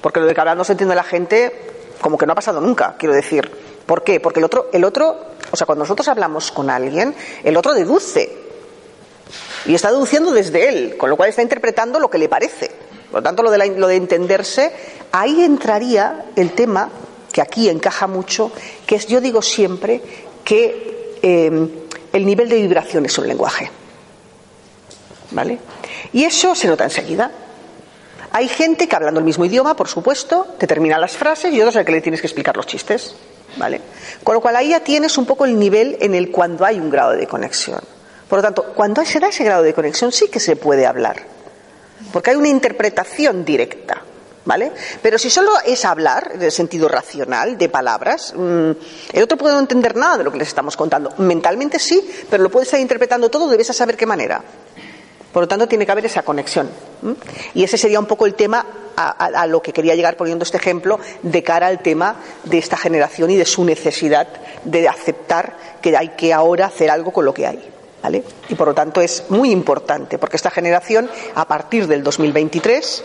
[0.00, 1.52] porque lo de que hablando se entiende la gente,
[2.00, 3.50] como que no ha pasado nunca, quiero decir.
[3.84, 4.20] ¿Por qué?
[4.20, 5.16] Porque el otro, el otro,
[5.50, 8.32] o sea, cuando nosotros hablamos con alguien, el otro deduce.
[9.66, 12.70] Y está deduciendo desde él, con lo cual está interpretando lo que le parece.
[13.12, 14.72] Por lo tanto, lo de, entenderse,
[15.12, 16.88] ahí entraría el tema
[17.30, 18.50] que aquí encaja mucho,
[18.86, 20.00] que es, yo digo siempre,
[20.42, 21.68] que em,
[22.10, 23.70] el nivel de vibración es un lenguaje.
[25.30, 25.58] ¿Vale?
[26.14, 27.30] Y eso se nota enseguida.
[28.32, 31.76] Hay gente que hablando el mismo idioma, por supuesto, te termina las frases y otros
[31.76, 33.14] al que le tienes que explicar los chistes.
[33.58, 33.82] ¿Vale?
[34.24, 36.88] Con lo cual ahí ya tienes un poco el nivel en el cuando hay un
[36.88, 37.80] grado de conexión.
[38.26, 41.41] Por lo tanto, cuando se da ese grado de conexión sí que se puede hablar.
[42.12, 44.02] Porque hay una interpretación directa.
[44.44, 44.72] ¿Vale?
[45.00, 48.70] Pero si solo es hablar, en el sentido racional, de palabras, mm,
[49.12, 51.12] el otro puede no entender nada de lo que les estamos contando.
[51.18, 54.42] Mentalmente sí, pero lo puede estar interpretando todo, debes saber qué manera.
[55.32, 56.68] Por lo tanto, tiene que haber esa conexión.
[57.54, 61.00] Y ese sería un poco el tema a, lo que quería llegar poniendo este ejemplo
[61.22, 64.28] de cara al tema de esta generación y de su necesidad
[64.64, 67.72] de aceptar que hay que ahora hacer algo con lo que hay.
[68.02, 68.24] ¿Vale?
[68.48, 73.04] Y por lo tanto es muy importante, porque esta generación, a partir del 2023,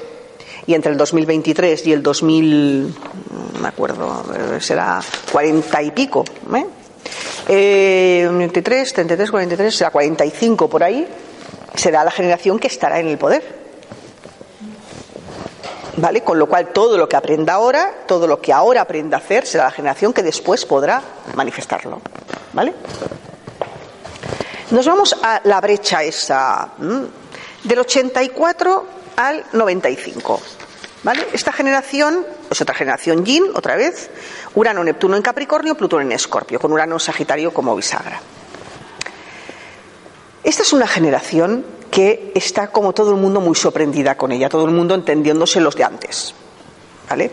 [0.66, 2.88] y entre el 2023 y el 2000,
[3.54, 4.24] no me acuerdo,
[4.60, 5.00] será
[5.32, 6.66] 40 y pico, ¿eh?
[7.50, 11.08] Eh, 23, 33, 43, será 45 por ahí,
[11.76, 13.68] será la generación que estará en el poder.
[15.96, 16.22] ¿Vale?
[16.22, 19.48] Con lo cual todo lo que aprenda ahora, todo lo que ahora aprenda a hacer,
[19.48, 21.02] será la generación que después podrá
[21.36, 22.02] manifestarlo.
[22.54, 22.74] ¿Vale?
[24.70, 26.72] Nos vamos a la brecha esa,
[27.64, 30.42] del 84 al 95.
[31.04, 31.28] ¿Vale?
[31.32, 34.10] Esta generación es otra generación Yin, otra vez,
[34.56, 38.20] Urano, Neptuno en Capricornio, Plutón en Escorpio, con Urano en Sagitario como bisagra.
[40.44, 44.66] Esta es una generación que está como todo el mundo muy sorprendida con ella, todo
[44.66, 46.34] el mundo entendiéndose los de antes.
[47.10, 47.32] ¿Vale?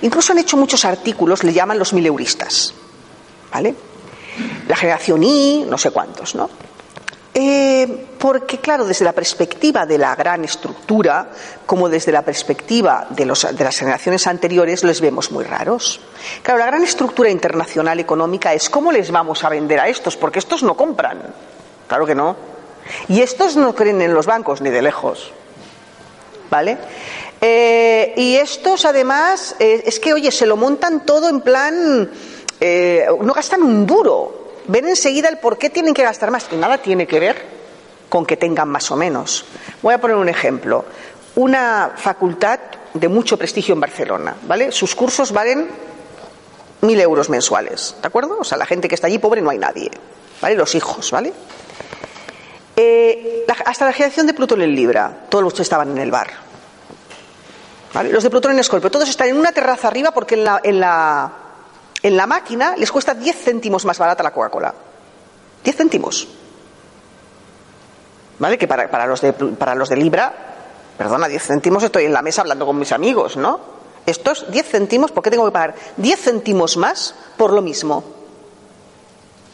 [0.00, 2.74] Incluso han hecho muchos artículos, le llaman los mileuristas.
[3.52, 3.76] ¿Vale?
[4.68, 6.48] La generación I, no sé cuántos, ¿no?
[7.34, 11.30] Eh, porque, claro, desde la perspectiva de la gran estructura,
[11.64, 16.00] como desde la perspectiva de, de, las generaciones anteriores, les vemos muy raros.
[16.42, 20.40] Claro, la gran estructura internacional económica es cómo les vamos a vender a estos, porque
[20.40, 21.22] estos no compran.
[21.88, 22.36] Claro que no.
[23.08, 25.32] Y estos no creen en los bancos ni de lejos.
[26.50, 26.76] ¿Vale?
[27.40, 32.10] Eh, y estos, además, eh, es que, oye, se lo montan todo en plan.
[32.64, 34.52] Eh, no gastan un duro.
[34.68, 36.46] Ven enseguida el por qué tienen que gastar más.
[36.52, 37.44] Y nada tiene que ver
[38.08, 39.44] con que tengan más o menos.
[39.82, 40.84] Voy a poner un ejemplo.
[41.34, 42.60] Una facultad
[42.94, 44.70] de mucho prestigio en Barcelona, ¿vale?
[44.70, 45.68] Sus cursos valen
[46.82, 48.38] mil euros mensuales, ¿de acuerdo?
[48.38, 49.90] O sea, la gente que está allí pobre no hay nadie,
[50.40, 50.54] ¿vale?
[50.54, 51.32] Los hijos, ¿vale?
[52.76, 56.28] Eh, hasta la generación de Plutón en Libra, todos los estaban en el bar.
[58.10, 61.32] Los de Plutón en Escorpio, todos están en una terraza arriba porque en la,
[62.02, 64.74] en la máquina les cuesta 10 céntimos más barata la Coca-Cola.
[65.62, 66.28] 10 céntimos.
[68.38, 68.58] ¿Vale?
[68.58, 70.32] Que para, para, los de, para los de Libra,
[70.98, 73.60] perdona, 10 céntimos estoy en la mesa hablando con mis amigos, ¿no?
[74.04, 78.02] Estos 10 céntimos, ¿por qué tengo que pagar 10 céntimos más por lo mismo?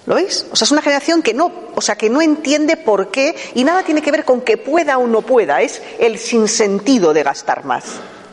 [0.06, 0.46] ¿Lo veis?
[0.50, 3.62] O sea, es una generación que no, o sea, que no entiende por qué y
[3.62, 7.66] nada tiene que ver con que pueda o no pueda, es el sinsentido de gastar
[7.66, 7.84] más.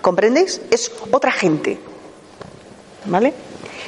[0.01, 0.61] ¿Comprendéis?
[0.71, 1.77] Es otra gente.
[3.03, 3.33] ¿Vale?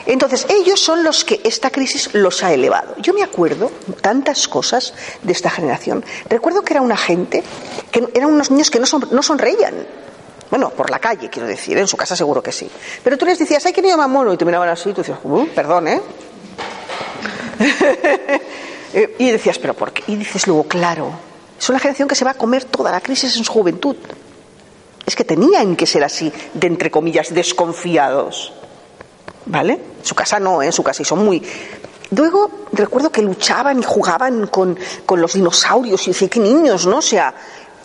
[0.08, 2.96] Entonces, ellos son los que esta crisis los ha elevado.
[2.98, 3.70] Yo me acuerdo
[4.02, 6.04] tantas cosas de esta generación.
[6.30, 7.44] Recuerdo que era una gente,
[7.92, 9.76] que eran unos niños que no, son, no sonreían.
[10.50, 12.70] Bueno, por la calle, quiero decir, en su casa seguro que sí.
[13.04, 15.02] Pero tú les decías, ay, que niño más mono, y te miraban así, y tú
[15.02, 16.02] decías, uh, perdón, ¿eh?
[19.20, 20.04] y decías, ¿pero por qué?
[20.08, 21.12] Y dices luego, claro,
[21.60, 23.98] es una generación que se va a comer toda la crisis en su juventud.
[25.06, 28.54] Es que tenían que ser así, de entre comillas, desconfiados.
[29.48, 29.80] ¿Vale?
[30.04, 30.72] Su casa no, ¿eh?
[30.72, 31.42] su casa y son muy.
[32.12, 36.98] Luego recuerdo que luchaban y jugaban con, con los dinosaurios y decía, qué niños, ¿no?
[36.98, 37.34] O sea,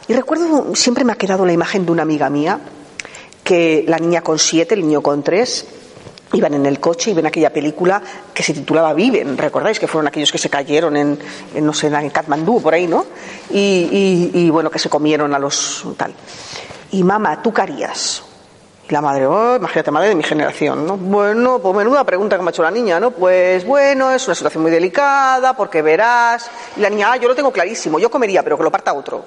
[0.09, 2.61] y recuerdo, siempre me ha quedado la imagen de una amiga mía,
[3.43, 5.67] que la niña con siete, el niño con tres,
[6.33, 9.79] iban en el coche y ven aquella película que se titulaba Viven, ¿recordáis?
[9.79, 11.19] Que fueron aquellos que se cayeron en,
[11.61, 13.05] no sé, en Katmandú, por ahí, ¿no?
[13.51, 16.15] Y, bueno, que se comieron a los tal.
[16.91, 18.23] Y mamá, ¿tú qué harías?
[18.93, 20.99] La madre, oh, imagínate, madre de mi generación, ¿no?
[20.99, 23.11] Bueno, pues menuda pregunta que me ha hecho la niña, ¿no?
[23.11, 26.51] Pues bueno, es una situación muy delicada, porque verás.
[26.77, 29.25] Y la niña, ah, yo lo tengo clarísimo, yo comería, pero que lo parta otro.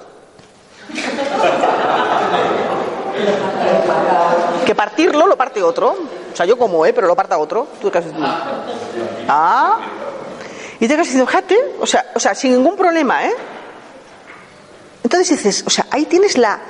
[4.64, 5.96] que partirlo lo parte otro.
[6.32, 6.92] O sea, yo como, ¿eh?
[6.92, 7.66] Pero lo parta otro.
[7.82, 8.12] ¿Tú qué haces?
[9.26, 9.80] Ah.
[10.78, 13.34] Y te quedas diciendo, jate, o sea, o sea, sin ningún problema, ¿eh?
[15.02, 16.60] Entonces dices, o sea, ahí tienes la,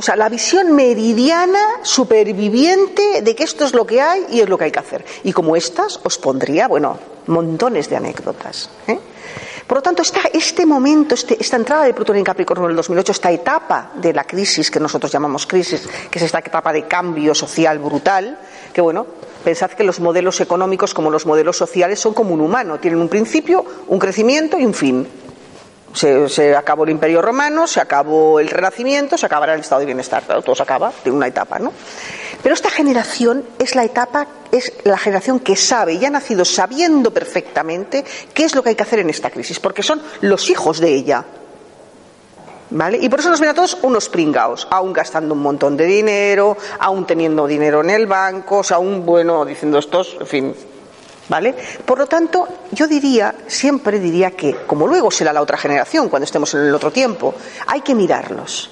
[0.00, 4.48] o sea, la visión meridiana, superviviente de que esto es lo que hay y es
[4.48, 5.04] lo que hay que hacer.
[5.24, 8.70] Y como estas, os pondría, bueno, montones de anécdotas.
[8.88, 8.98] ¿eh?
[9.66, 13.12] Por lo tanto, este momento, este, esta entrada de Plutón en Capricornio en el 2008,
[13.12, 17.34] esta etapa de la crisis que nosotros llamamos crisis, que es esta etapa de cambio
[17.34, 18.38] social brutal,
[18.72, 19.06] que bueno,
[19.44, 23.10] pensad que los modelos económicos como los modelos sociales son como un humano, tienen un
[23.10, 25.06] principio, un crecimiento y un fin.
[25.92, 30.22] Se, acabó el Imperio Romano, se acabó el Renacimiento, se acabará el estado de bienestar.
[30.22, 31.72] todo se acaba de una etapa, ¿no?
[32.42, 37.12] Pero esta generación es la etapa, es la generación que sabe y ha nacido sabiendo
[37.12, 40.80] perfectamente qué es lo que hay que hacer en esta crisis, porque son los hijos
[40.80, 41.24] de ella.
[42.72, 42.98] ¿Vale?
[43.00, 46.56] Y por eso nos ven a todos unos pringaos, aún gastando un montón de dinero,
[46.78, 50.54] aún teniendo dinero en el banco, o aún, bueno, diciendo estos, en fin,
[51.30, 51.54] ¿Vale?
[51.86, 56.24] Por lo tanto, yo diría, siempre diría que, como luego será la otra generación, cuando
[56.24, 57.32] estemos en el otro tiempo,
[57.68, 58.68] hay que mirarlos.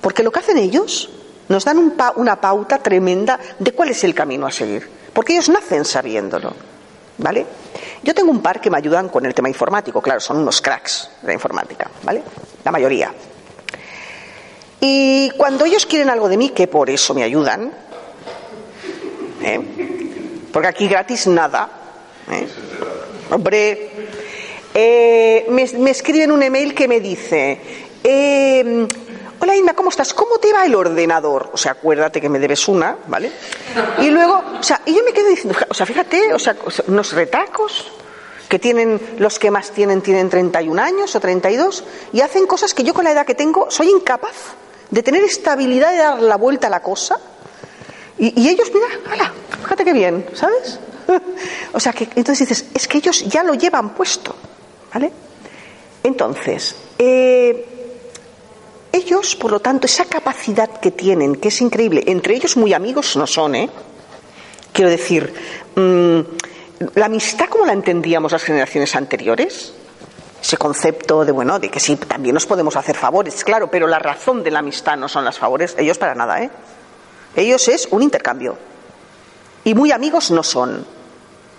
[0.00, 1.10] Porque lo que hacen ellos
[1.48, 4.88] nos dan una pauta tremenda de cuál es el camino a seguir.
[5.12, 6.52] Porque ellos nacen sabiéndolo.
[7.18, 7.44] ¿Vale?
[8.04, 11.10] Yo tengo un par que me ayudan con el tema informático, claro, son unos cracks
[11.20, 12.22] de la informática, ¿vale?
[12.62, 13.12] La mayoría.
[14.80, 17.72] Y cuando ellos quieren algo de mí, que por eso me ayudan,
[19.42, 20.05] ¿eh?
[20.56, 21.68] Porque aquí gratis nada,
[22.32, 22.48] ¿eh?
[23.30, 23.90] hombre,
[24.72, 27.60] eh, me, me, escriben un email que me dice,
[29.38, 30.14] hola Inma, ¿cómo estás?
[30.14, 31.50] ¿Cómo te va el ordenador?
[31.52, 33.32] O sea, acuérdate que me debes una, ¿vale?
[33.98, 37.12] Y luego, o sea, y yo me quedo diciendo, o sea, fíjate, o sea, unos
[37.12, 37.92] retacos
[38.48, 41.84] que tienen, los que más tienen, tienen 31 años o 32,
[42.14, 44.54] y hacen cosas que yo con la edad que tengo soy incapaz
[44.88, 47.20] de tener estabilidad de dar la vuelta a la cosa.
[48.18, 50.80] Y, ellos, mira, hala, fíjate qué bien, ¿sabes?
[51.72, 54.34] o sea, que entonces dices, es que ellos ya lo llevan puesto,
[54.92, 55.12] ¿vale?
[56.02, 57.66] Entonces, eh,
[58.92, 63.16] ellos, por lo tanto, esa capacidad que tienen, que es increíble, entre ellos muy amigos
[63.16, 63.70] no son, ¿eh?
[64.72, 65.32] Quiero decir,
[65.74, 66.20] mmm,
[66.94, 69.74] la amistad como la entendíamos las generaciones anteriores,
[70.40, 73.98] ese concepto de bueno, de que sí, también nos podemos hacer favores, claro, pero la
[73.98, 76.50] razón de la amistad no son las favores, ellos para nada, ¿eh?
[77.36, 78.56] Ellos es un intercambio.
[79.64, 80.86] Y muy amigos no son.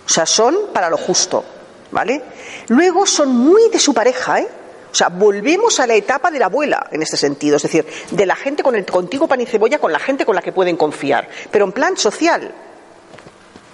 [0.05, 1.43] O sea, son para lo justo,
[1.91, 2.21] ¿vale?
[2.69, 4.47] Luego son muy de su pareja, ¿eh?
[4.91, 8.25] O sea, volvemos a la etapa de la abuela en este sentido, es decir, de
[8.25, 10.77] la gente con el contigo pan y cebolla, con la gente con la que pueden
[10.77, 12.51] confiar, pero en plan social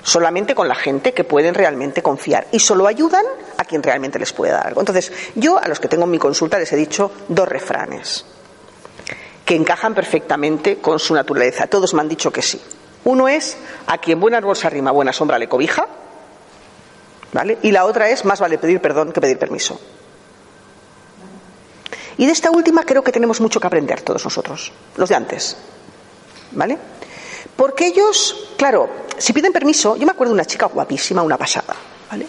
[0.02, 3.24] solamente con la gente que pueden realmente confiar y solo ayudan
[3.58, 4.82] a quien realmente les puede dar algo.
[4.82, 8.26] Entonces, yo a los que tengo en mi consulta les he dicho dos refranes
[9.46, 11.68] que encajan perfectamente con su naturaleza.
[11.68, 12.62] Todos me han dicho que sí.
[13.06, 15.88] Uno es a quien buena árbol se arrima, buena sombra le cobija.
[17.34, 17.58] ¿Vale?
[17.64, 19.80] Y la otra es más vale pedir perdón que pedir permiso.
[22.18, 25.58] Y de esta última creo que tenemos mucho que aprender todos nosotros, los de antes.
[26.52, 26.78] ¿Vale?
[27.56, 31.76] Porque ellos, claro, si piden permiso, yo me acuerdo de una chica guapísima, una pasada,
[32.10, 32.28] ¿vale?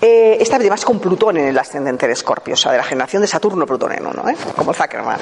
[0.00, 3.22] Eh, esta además con Plutón en el ascendente de Escorpio, o sea, de la generación
[3.22, 4.36] de Saturno Plutón en uno, ¿eh?
[4.54, 5.18] como Zuckerman.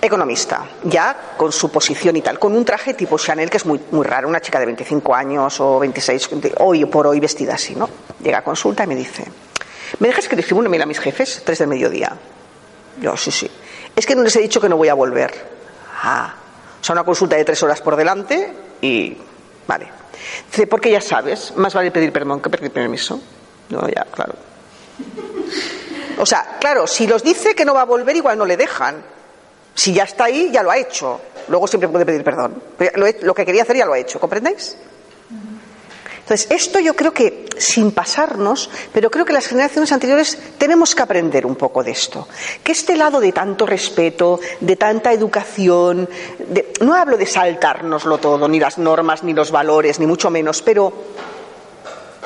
[0.00, 3.80] Economista, ya con su posición y tal, con un traje tipo Chanel que es muy,
[3.90, 7.88] muy raro, una chica de 25 años o 26, hoy por hoy vestida así, ¿no?
[8.22, 9.24] Llega a consulta y me dice,
[9.98, 11.42] ¿me dejas que le escriba un mail a mis jefes?
[11.44, 12.16] Tres del mediodía.
[13.00, 13.50] Yo, sí, sí.
[13.96, 15.32] Es que no les he dicho que no voy a volver.
[16.02, 16.34] Ah,
[16.80, 19.16] o sea, una consulta de tres horas por delante y.
[19.66, 19.88] Vale.
[20.50, 23.20] Dice, porque ya sabes, más vale pedir perdón que pedir permiso.
[23.70, 24.34] No, ya, claro.
[26.18, 29.02] O sea, claro, si los dice que no va a volver, igual no le dejan.
[29.78, 31.20] Si ya está ahí, ya lo ha hecho.
[31.46, 32.60] Luego siempre puede pedir perdón.
[33.22, 34.76] Lo, que quería hacer ya lo ha hecho, ¿comprendéis?
[36.18, 41.02] Entonces, esto yo creo que, sin pasarnos, pero creo que las generaciones anteriores tenemos que
[41.02, 42.26] aprender un poco de esto.
[42.64, 46.08] Que este lado de tanto respeto, de tanta educación,
[46.80, 50.92] no hablo de saltárnoslo todo, ni las normas, ni los valores, ni mucho menos, pero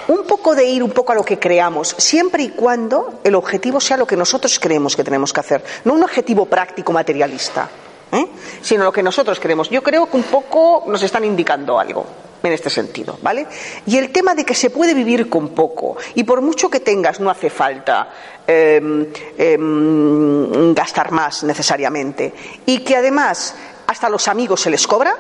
[0.09, 3.81] un poco de ir un poco a lo que creamos, siempre y cuando el objetivo
[3.81, 7.69] sea lo que nosotros creemos que tenemos que hacer, no un objetivo práctico materialista,
[8.13, 8.27] ¿eh?
[8.61, 9.71] sino lo que nosotros queremos.
[9.71, 12.07] Yo creo que un poco nos están indicando algo
[12.43, 13.47] en este sentido, ¿vale?
[13.87, 17.21] Y el tema de que se puede vivir con poco y por mucho que tengas
[17.21, 18.11] no hace falta
[18.47, 19.07] em,
[19.39, 22.35] em, gastar más necesariamente
[22.67, 23.55] y que además
[23.87, 25.17] hasta los amigos se les cobra,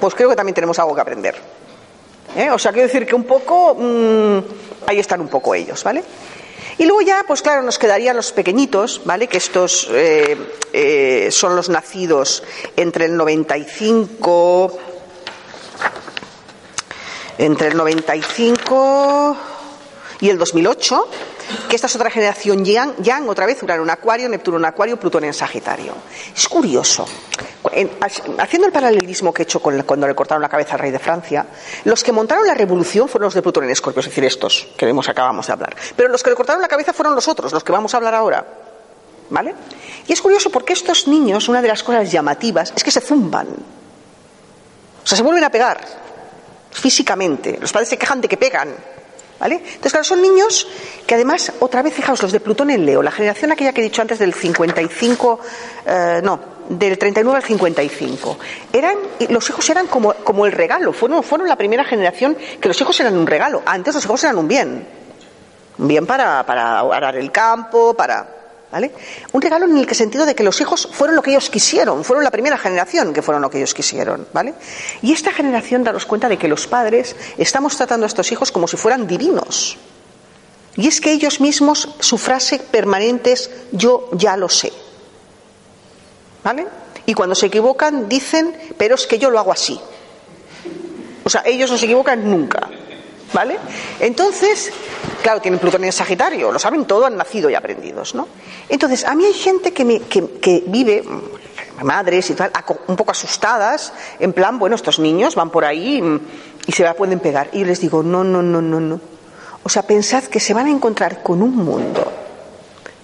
[0.00, 1.63] pues creo que también tenemos algo que aprender.
[2.36, 2.50] ¿Eh?
[2.50, 4.38] O sea, quiero decir que un poco mm,
[4.86, 6.02] ahí están un poco ellos, ¿vale?
[6.76, 9.28] Y luego ya, pues claro, nos quedarían los pequeñitos, ¿vale?
[9.28, 10.36] Que estos eh,
[10.72, 12.42] eh, son los nacidos
[12.76, 14.78] entre el 95
[17.38, 19.36] entre el 95
[20.20, 21.08] y el 2008,
[21.68, 25.24] que esta es otra generación Yang, otra vez Urano en Acuario, Neptuno en Acuario, Plutón
[25.24, 25.94] en Sagitario.
[26.34, 27.06] Es curioso.
[28.38, 30.98] haciendo el paralelismo que he hecho con, cuando le cortaron la cabeza al rey de
[30.98, 31.46] Francia,
[31.84, 34.86] los que montaron la revolución fueron los de Plutón en Escorpio, es decir, estos que
[34.86, 35.76] vemos, acabamos de hablar.
[35.96, 38.14] Pero los que le cortaron la cabeza fueron los otros, los que vamos a hablar
[38.14, 38.44] ahora.
[39.30, 39.54] ¿Vale?
[40.06, 43.48] Y es curioso porque estos niños, una de las cosas llamativas es que se zumban.
[43.48, 45.80] O sea, se vuelven a pegar
[46.70, 47.58] físicamente.
[47.60, 48.74] Los padres se quejan de que pegan.
[49.38, 49.56] ¿Vale?
[49.56, 50.68] Entonces, claro, son niños
[51.06, 53.84] que además, otra vez, fijaos, los de Plutón en Leo, la generación aquella que he
[53.84, 55.40] dicho antes del 55,
[55.86, 58.38] eh, no, del 39 al 55,
[58.72, 58.96] eran,
[59.28, 62.98] los hijos eran como, como el regalo, fueron, fueron la primera generación que los hijos
[63.00, 64.86] eran un regalo, antes los hijos eran un bien,
[65.78, 68.43] un bien para, para arar el campo, para,
[69.32, 72.04] un regalo en el que sentido de que los hijos fueron lo que ellos quisieron,
[72.04, 74.54] fueron la primera generación que fueron lo que ellos quisieron, ¿vale?
[75.02, 78.66] Y esta generación daros cuenta de que los padres estamos tratando a estos hijos como
[78.66, 79.78] si fueran divinos.
[80.76, 84.72] Y es que ellos mismos, su frase permanente es yo ya lo sé.
[86.42, 86.66] ¿Vale?
[87.06, 89.80] Y cuando se equivocan dicen, pero es que yo lo hago así.
[91.22, 92.68] O sea, ellos no se equivocan nunca.
[93.34, 93.58] ¿Vale?
[93.98, 94.72] Entonces,
[95.20, 98.28] claro, tienen Plutón en Sagitario, lo saben todo, han nacido y aprendidos, ¿no?
[98.68, 102.52] Entonces, a mí hay gente que, me, que, vive, mm, madres y tal,
[102.86, 106.20] un poco asustadas, en plan, bueno, estos niños van por ahí mm,
[106.68, 107.48] y se la pueden pegar.
[107.52, 109.00] Y yo les digo, no, no, no, no, no.
[109.64, 112.12] O sea, pensad que se van a encontrar con un mundo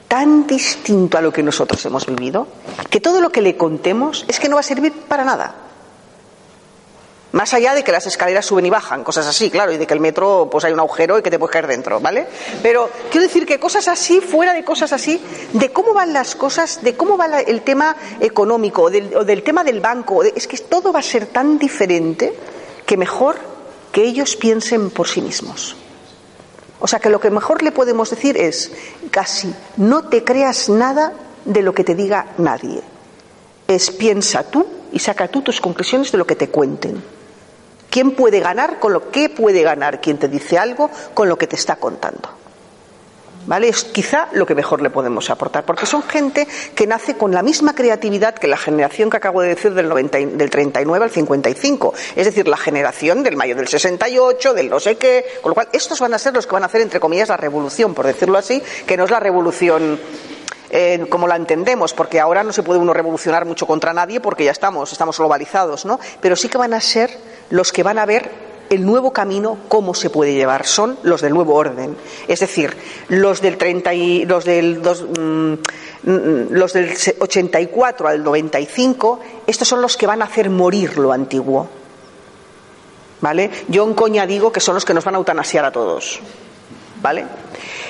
[0.06, 2.46] tan distinto a lo que nosotros hemos vivido,
[2.88, 5.69] que todo lo que le contemos es que no va a servir para nada.
[7.32, 9.94] Más allá de que las escaleras suben y bajan, cosas así, claro, y de que
[9.94, 12.26] el metro pues hay un agujero y que te puedes caer dentro, ¿vale?
[12.60, 15.22] Pero quiero decir que cosas así, fuera de cosas así,
[15.52, 19.80] de cómo van las cosas, de cómo va el tema económico, o del, tema del
[19.80, 22.34] banco, es que todo va a ser tan diferente
[22.84, 23.36] que mejor
[23.92, 25.76] que ellos piensen por sí mismos.
[26.80, 28.72] O sea que lo que mejor le podemos decir es
[29.10, 31.12] casi no te creas nada
[31.44, 32.82] de lo que te diga nadie.
[33.68, 37.19] Es piensa tú y saca tú tus conclusiones de lo que te cuenten.
[37.90, 41.46] ¿Quién puede ganar con lo que puede ganar quien te dice algo con lo que
[41.46, 42.40] te está contando?
[43.46, 43.68] ¿Vale?
[43.68, 47.42] Es quizá lo que mejor le podemos aportar, porque son gente que nace con la
[47.42, 51.94] misma creatividad que la generación que acabo de decir del, 90, del 39 al 55,
[52.16, 55.68] es decir, la generación del mayo del 68, del no sé qué, con lo cual
[55.72, 58.36] estos van a ser los que van a hacer, entre comillas, la revolución, por decirlo
[58.36, 59.98] así, que no es la revolución
[60.70, 64.44] eh, como la entendemos, porque ahora no se puede uno revolucionar mucho contra nadie porque
[64.44, 65.98] ya estamos, estamos globalizados, ¿no?
[66.20, 67.10] Pero sí que van a ser
[67.50, 68.30] los que van a ver
[68.70, 71.96] el nuevo camino, cómo se puede llevar, son los del nuevo orden.
[72.28, 72.76] Es decir,
[73.08, 75.54] los del, 30 y, los del, mm,
[76.52, 81.68] los del 84 al 95, estos son los que van a hacer morir lo antiguo.
[83.20, 83.50] ¿Vale?
[83.68, 86.20] Yo en coña digo que son los que nos van a eutanasiar a todos.
[87.02, 87.26] ¿Vale?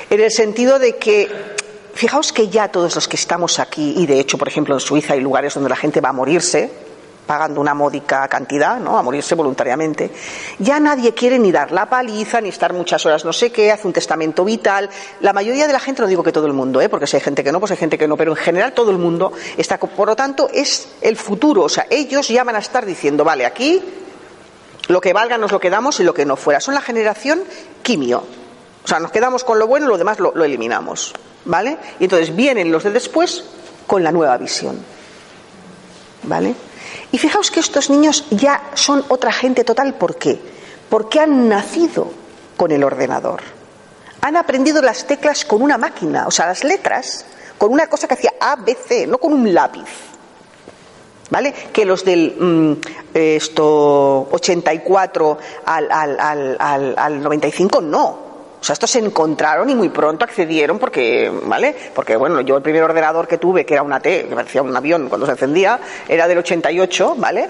[0.08, 1.28] En el sentido de que
[1.92, 5.12] Fijaos que ya todos los que estamos aquí, y de hecho, por ejemplo, en Suiza
[5.12, 6.70] hay lugares donde la gente va a morirse,
[7.30, 8.98] pagando una módica cantidad, ¿no?
[8.98, 10.10] A morirse voluntariamente.
[10.58, 13.86] Ya nadie quiere ni dar la paliza, ni estar muchas horas no sé qué, hace
[13.86, 14.90] un testamento vital.
[15.20, 16.88] La mayoría de la gente, no digo que todo el mundo, ¿eh?
[16.88, 18.90] Porque si hay gente que no, pues hay gente que no, pero en general todo
[18.90, 19.78] el mundo está.
[19.78, 21.62] Por lo tanto, es el futuro.
[21.62, 23.80] O sea, ellos ya van a estar diciendo, vale, aquí
[24.88, 26.58] lo que valga nos lo quedamos y lo que no fuera.
[26.58, 27.44] Son la generación
[27.84, 28.24] quimio.
[28.82, 31.14] O sea, nos quedamos con lo bueno y lo demás lo eliminamos.
[31.44, 31.78] ¿Vale?
[32.00, 33.44] Y entonces vienen los de después
[33.86, 34.76] con la nueva visión.
[36.24, 36.56] ¿Vale?
[37.12, 39.94] Y fijaos que estos niños ya son otra gente total.
[39.94, 40.40] ¿Por qué?
[40.88, 42.10] Porque han nacido
[42.56, 43.40] con el ordenador.
[44.20, 47.24] Han aprendido las teclas con una máquina, o sea, las letras,
[47.56, 49.88] con una cosa que hacía A, B, C, no con un lápiz.
[51.30, 51.54] ¿Vale?
[51.72, 52.72] Que los del mm,
[53.14, 56.20] esto, 84 al, al,
[56.58, 58.29] al, al 95 no.
[58.60, 61.74] O sea, estos se encontraron y muy pronto accedieron porque, ¿vale?
[61.94, 64.76] Porque, bueno, yo el primer ordenador que tuve, que era una T, que parecía un
[64.76, 67.48] avión cuando se encendía, era del 88, ¿vale?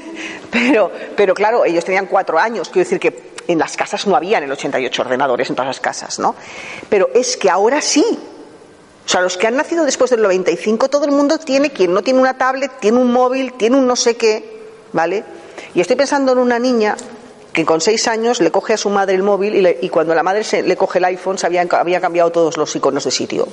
[0.50, 4.38] pero, pero claro, ellos tenían cuatro años, quiero decir que en las casas no había
[4.38, 6.36] en el 88 ordenadores en todas las casas, ¿no?
[6.88, 8.04] Pero es que ahora sí.
[9.04, 12.02] O sea, los que han nacido después del 95, todo el mundo tiene, quien no
[12.02, 15.24] tiene una tablet, tiene un móvil, tiene un no sé qué, ¿vale?
[15.74, 16.96] Y estoy pensando en una niña
[17.54, 20.44] que con seis años le coge a su madre el móvil y, cuando la madre
[20.62, 21.66] le coge el iPhone se había,
[22.00, 23.46] cambiado todos los iconos de sitio.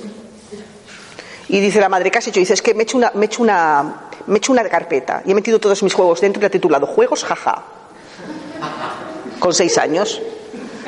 [1.48, 2.40] Y dice la madre, ¿qué has hecho?
[2.40, 5.22] dice, es que me he hecho una, me hecho una, me he hecho una carpeta
[5.24, 7.62] y he metido todos mis juegos dentro y la he titulado Juegos Jaja.
[9.38, 10.20] Con seis años.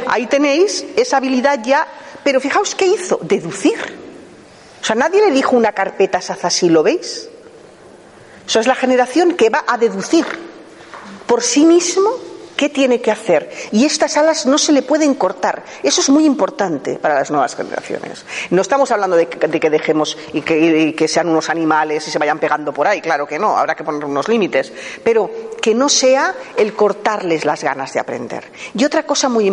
[0.09, 1.87] Ahí tenéis esa habilidad ya,
[2.25, 3.79] pero fijaos qué hizo, deducir.
[4.83, 7.29] O sea, nadie le dijo una carpeta Saza, si lo veis.
[8.47, 10.27] Eso es la generación que va a deducir
[11.27, 13.51] por sí mismo ¿Qué tiene que hacer?
[13.73, 15.65] Y estas alas no se le pueden cortar.
[15.83, 18.25] Eso es muy importante para las nuevas generaciones.
[18.51, 22.73] No estamos hablando de que, dejemos y que, sean unos animales y se vayan pegando
[22.73, 25.31] por ahí, claro que no, habrá que poner unos límites, pero
[25.61, 28.45] que no sea el cortarles las ganas de aprender.
[28.75, 29.51] Y otra cosa muy,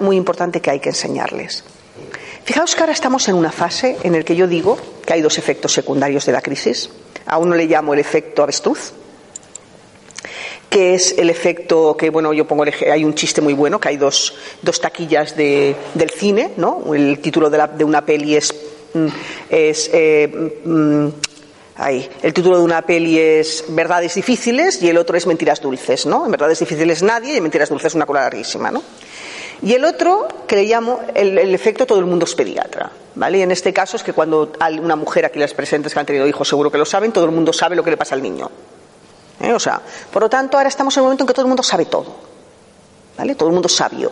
[0.00, 1.64] muy importante que hay que enseñarles.
[2.44, 4.76] Fijaos que ahora estamos en una fase en la que yo digo
[5.06, 6.90] que hay dos efectos secundarios de la crisis.
[7.26, 8.92] A uno le llamo el efecto avestruz,
[10.72, 13.98] que es el efecto que, bueno, yo pongo, hay un chiste muy bueno, que hay
[13.98, 16.94] dos, dos taquillas de, del cine, ¿no?
[16.94, 18.54] El título de, la, de una peli es,
[18.94, 19.06] mm,
[19.50, 21.08] es eh, mm,
[21.76, 26.06] ahí, el título de una peli es Verdades difíciles y el otro es Mentiras dulces,
[26.06, 26.24] ¿no?
[26.24, 28.82] En Verdades difíciles nadie y en Mentiras dulces una cola larguísima, ¿no?
[29.60, 32.90] Y el otro, que le llamo el, el, efecto todo el mundo es pediatra.
[33.14, 33.38] ¿vale?
[33.38, 36.06] Y en este caso es que cuando hay una mujer aquí las presentes que han
[36.06, 38.22] tenido hijos, seguro que lo saben, todo el mundo sabe lo que le pasa al
[38.22, 38.50] niño.
[39.42, 39.52] ¿Eh?
[39.52, 39.80] O sea,
[40.12, 42.14] por lo tanto, ahora estamos en un momento en que todo el mundo sabe todo.
[43.18, 43.34] ¿Vale?
[43.34, 44.10] Todo el mundo sabio.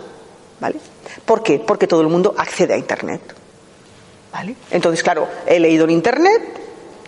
[0.61, 0.77] ¿Vale?
[1.25, 1.59] ¿Por qué?
[1.59, 3.21] Porque todo el mundo accede a Internet.
[4.33, 4.55] ¿Vale?
[4.71, 6.61] Entonces, claro, he leído en Internet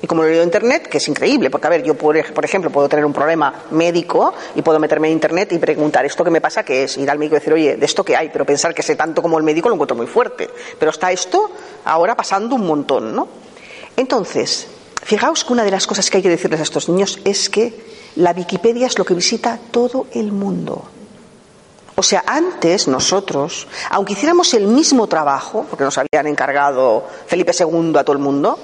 [0.03, 2.71] Y como lo leo en Internet, que es increíble, porque a ver, yo por, ejemplo
[2.71, 6.41] puedo tener un problema médico y puedo meterme en Internet y preguntar, ¿esto que me
[6.41, 6.99] pasa qué es?
[6.99, 8.29] Ir al médico y decir, oye, ¿de esto qué hay?
[8.31, 10.51] Pero pensar que sé tanto como el médico lo encuentro muy fuerte.
[10.77, 11.53] Pero está esto
[11.85, 13.29] ahora pasando un montón, ¿no?
[13.97, 14.67] Entonces,
[15.05, 17.92] fijaos que una de las cosas que hay que decirles a estos niños es que
[18.17, 20.85] la Wikipedia es lo que visita todo el mundo.
[21.95, 27.93] O sea, antes nosotros, aunque hiciéramos el mismo trabajo, porque nos habían encargado Felipe II
[27.97, 28.59] a todo el mundo,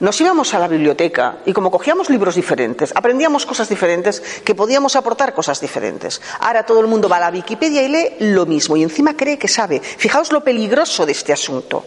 [0.00, 4.96] nos íbamos a la biblioteca y como cogíamos libros diferentes, aprendíamos cosas diferentes, que podíamos
[4.96, 6.20] aportar cosas diferentes.
[6.40, 9.38] Ahora todo el mundo va a la Wikipedia y lee lo mismo y encima cree
[9.38, 9.80] que sabe.
[9.80, 11.84] Fijaos lo peligroso de este asunto.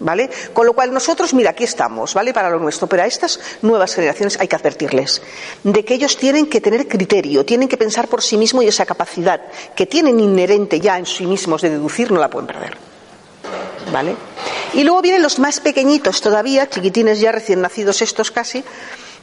[0.00, 0.30] ¿Vale?
[0.54, 2.32] Con lo cual nosotros, mira, aquí estamos, ¿vale?
[2.32, 2.86] Para lo nuestro.
[2.86, 5.20] Pero a estas nuevas generaciones hay que advertirles
[5.62, 8.86] de que ellos tienen que tener criterio, tienen que pensar por sí mismos y esa
[8.86, 9.42] capacidad
[9.76, 12.78] que tienen inherente ya en sí mismos de deducir no la pueden perder.
[13.92, 14.16] ¿Vale?
[14.72, 18.64] Y luego vienen los más pequeñitos todavía, chiquitines ya recién nacidos estos casi,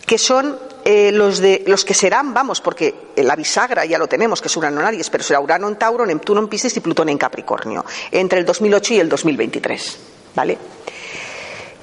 [0.05, 4.41] que son eh, los, de, los que serán, vamos, porque la bisagra ya lo tenemos,
[4.41, 7.09] que es Urano en Aries, pero será Urano en Tauro, Neptuno en Piscis y Plutón
[7.09, 9.97] en Capricornio, entre el 2008 y el 2023.
[10.37, 10.55] ¿Vale?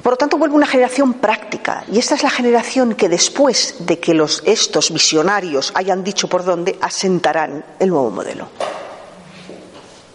[0.00, 1.82] Por lo tanto, vuelve una generación práctica.
[1.90, 6.44] Y esta es la generación que después de que los, estos visionarios hayan dicho por
[6.44, 8.46] dónde, asentarán el nuevo modelo.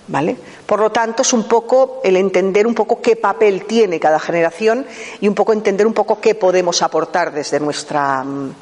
[0.07, 0.37] ¿Vale?
[0.65, 4.85] Por lo tanto, es un poco el entender un poco qué papel tiene cada generación
[5.19, 8.53] y un poco entender un poco qué podemos aportar desde nuestra mm,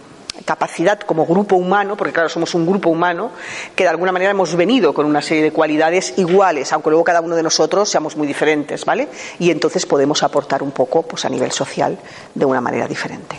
[0.47, 3.31] capacidad como grupo humano, porque claro, somos un grupo humano,
[3.75, 7.19] que de alguna manera hemos venido con una serie de cualidades iguales, aunque luego cada
[7.19, 9.09] uno de nosotros seamos muy diferentes, ¿vale?
[9.39, 11.97] Y entonces podemos aportar un poco, pues a nivel social,
[12.33, 13.37] de una manera diferente.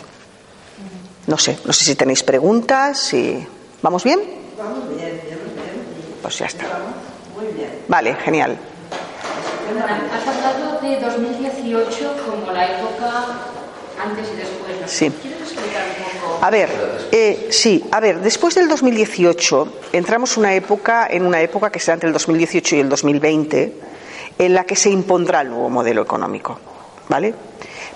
[1.25, 3.45] No sé, no sé si tenéis preguntas, si...
[3.81, 4.19] ¿Vamos bien?
[4.57, 5.39] Vamos bien, bien.
[6.21, 6.65] Pues ya está.
[7.87, 8.55] Vale, genial.
[10.13, 13.58] Has hablado de 2018 como la época
[14.01, 14.91] antes y después.
[14.91, 15.11] Sí.
[15.21, 16.39] ¿Quieres explicar un poco?
[16.41, 16.69] A ver,
[17.11, 21.95] eh, sí, a ver, después del 2018 entramos una época, en una época que será
[21.95, 23.73] entre el 2018 y el 2020,
[24.37, 26.59] en la que se impondrá el nuevo modelo económico,
[27.09, 27.33] ¿vale?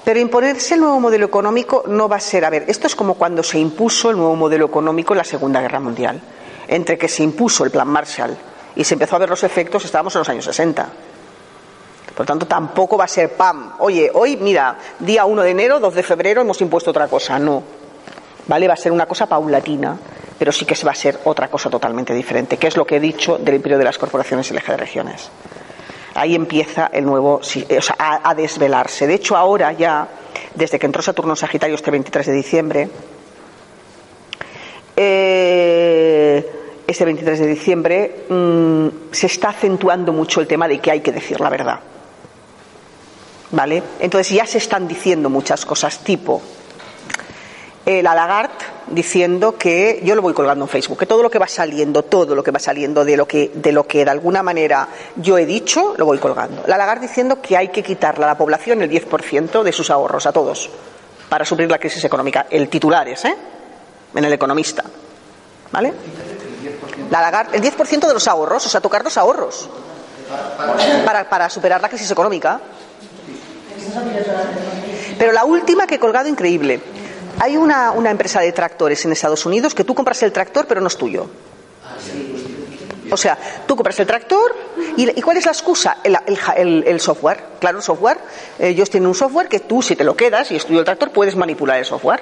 [0.04, 3.14] Pero imponerse el nuevo modelo económico no va a ser, a ver, esto es como
[3.14, 6.22] cuando se impuso el nuevo modelo económico en la Segunda Guerra Mundial,
[6.68, 8.36] entre que se impuso el Plan Marshall
[8.76, 10.90] y se empezó a ver los efectos, estábamos en los años 60.
[12.16, 13.74] Por tanto, tampoco va a ser PAM.
[13.80, 17.40] Oye, hoy, mira, día 1 de enero, 2 de febrero, hemos impuesto otra cosa.
[17.40, 17.64] No.
[18.48, 18.68] ¿Vale?
[18.68, 19.98] Va a ser una cosa paulatina,
[20.38, 22.98] pero sí que se va a ser otra cosa totalmente diferente, que es lo que
[22.98, 25.30] he dicho del imperio de las corporaciones y el eje de regiones.
[26.16, 29.08] Ahí empieza el nuevo, o sea, a, desvelarse.
[29.08, 30.08] De hecho, ahora ya,
[30.54, 32.90] desde que entró Saturno Sagitario este 23 de diciembre,
[34.96, 36.52] eh,
[36.86, 41.12] este 23 de diciembre, mm, se está acentuando mucho el tema de que hay que
[41.12, 41.80] decir la verdad.
[43.54, 43.82] ¿Vale?
[44.00, 46.42] Entonces ya se están diciendo muchas cosas, tipo
[47.86, 48.54] la Lagarde
[48.88, 52.34] diciendo que yo lo voy colgando en Facebook, que todo lo que va saliendo, todo
[52.34, 54.88] lo que va saliendo de lo que de lo que de alguna manera
[55.18, 56.64] yo he dicho, lo voy colgando.
[56.68, 60.26] La Lagarde diciendo que hay que quitarle a la población el 10% de sus ahorros
[60.26, 60.70] a todos
[61.28, 62.46] para suplir la crisis económica.
[62.50, 63.36] El titular es, ¿eh?
[64.16, 64.84] En el economista.
[65.72, 65.94] ¿Vale?
[67.10, 69.70] La el 10% de los ahorros, o sea, tocar los ahorros
[71.06, 72.60] para, para superar la crisis económica.
[75.18, 76.82] Pero la última que he colgado increíble.
[77.40, 80.82] Hay una, una, empresa de tractores en Estados Unidos que tú compras el tractor pero
[80.82, 81.28] no es tuyo.
[83.12, 83.38] O sea,
[83.68, 84.56] tú compras el tractor
[84.98, 85.98] y, ¿y cuál es la excusa?
[86.04, 86.18] El,
[86.56, 87.44] el, el, software.
[87.60, 88.18] Claro, el software.
[88.60, 91.12] Ellos tienen un software que tú, si te lo quedas y es tuyo el tractor,
[91.12, 92.22] puedes manipular el software.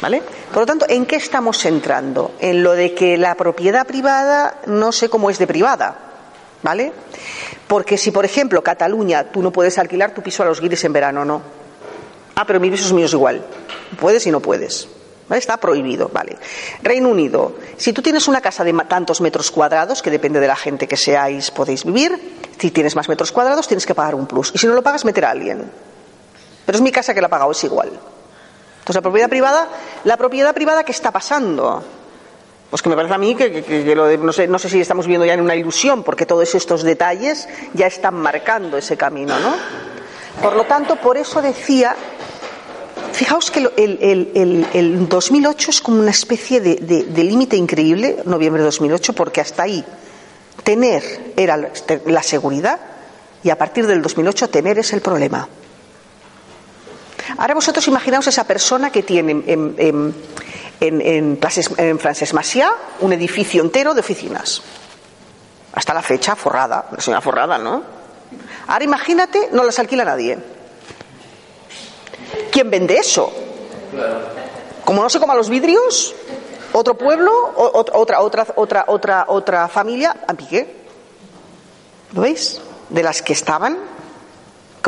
[0.00, 0.22] ¿Vale?
[0.52, 2.32] Por lo tanto, ¿en qué estamos entrando?
[2.38, 6.07] En lo de que la propiedad privada no sé cómo es de privada.
[6.62, 6.92] ¿Vale?
[7.66, 10.92] Porque si, por ejemplo, Cataluña, tú no puedes alquilar tu piso a los guiris en
[10.92, 11.40] verano, no.
[12.34, 13.44] Ah, pero mi piso es mío es igual.
[14.00, 14.88] Puedes y no puedes.
[15.28, 15.38] ¿Vale?
[15.40, 16.38] Está prohibido, vale.
[16.82, 20.56] Reino Unido, si tú tienes una casa de tantos metros cuadrados, que depende de la
[20.56, 24.52] gente que seáis, podéis vivir, si tienes más metros cuadrados, tienes que pagar un plus.
[24.54, 25.70] Y si no lo pagas, meter a alguien.
[26.64, 27.88] Pero es mi casa que la ha pagado, es igual.
[27.88, 29.68] Entonces, la propiedad privada,
[30.04, 31.84] la propiedad privada, ¿qué está pasando?
[32.70, 35.24] Pues que me parece a mí que, lo no, sé, no sé si estamos viviendo
[35.24, 39.54] ya en una ilusión, porque todos estos detalles ya están marcando ese camino, ¿no?
[40.42, 41.96] Por lo tanto, por eso decía,
[43.12, 48.66] fijaos que el, el, 2008 es como una especie de, de límite increíble, noviembre de
[48.66, 49.82] 2008, porque hasta ahí
[50.62, 51.70] tener era
[52.04, 52.78] la seguridad
[53.42, 55.48] y a partir del 2008 tener es el problema.
[57.36, 60.14] Ahora vosotros imaginaos esa persona que tiene en, en,
[60.80, 61.38] en,
[61.76, 64.62] en Frances Maciá un edificio entero de oficinas.
[65.72, 67.82] Hasta la fecha, forrada, una señora forrada, ¿no?
[68.66, 70.38] Ahora imagínate, no las alquila nadie.
[72.50, 73.32] ¿Quién vende eso?
[74.84, 76.14] Como no se coma los vidrios,
[76.72, 80.76] otro pueblo, otra, otra, otra, otra, otra familia, a piqué.
[82.12, 82.60] ¿Lo veis?
[82.88, 83.78] De las que estaban,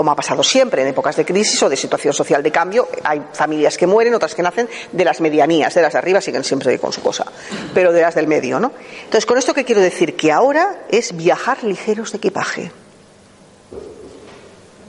[0.01, 3.21] como ha pasado siempre en épocas de crisis o de situación social de cambio, hay
[3.35, 6.79] familias que mueren, otras que nacen de las medianías, de las de arriba siguen siempre
[6.79, 7.27] con su cosa,
[7.75, 8.73] pero de las del medio, ¿no?
[9.05, 12.73] Entonces, con esto que quiero decir que ahora es viajar ligeros de equipaje.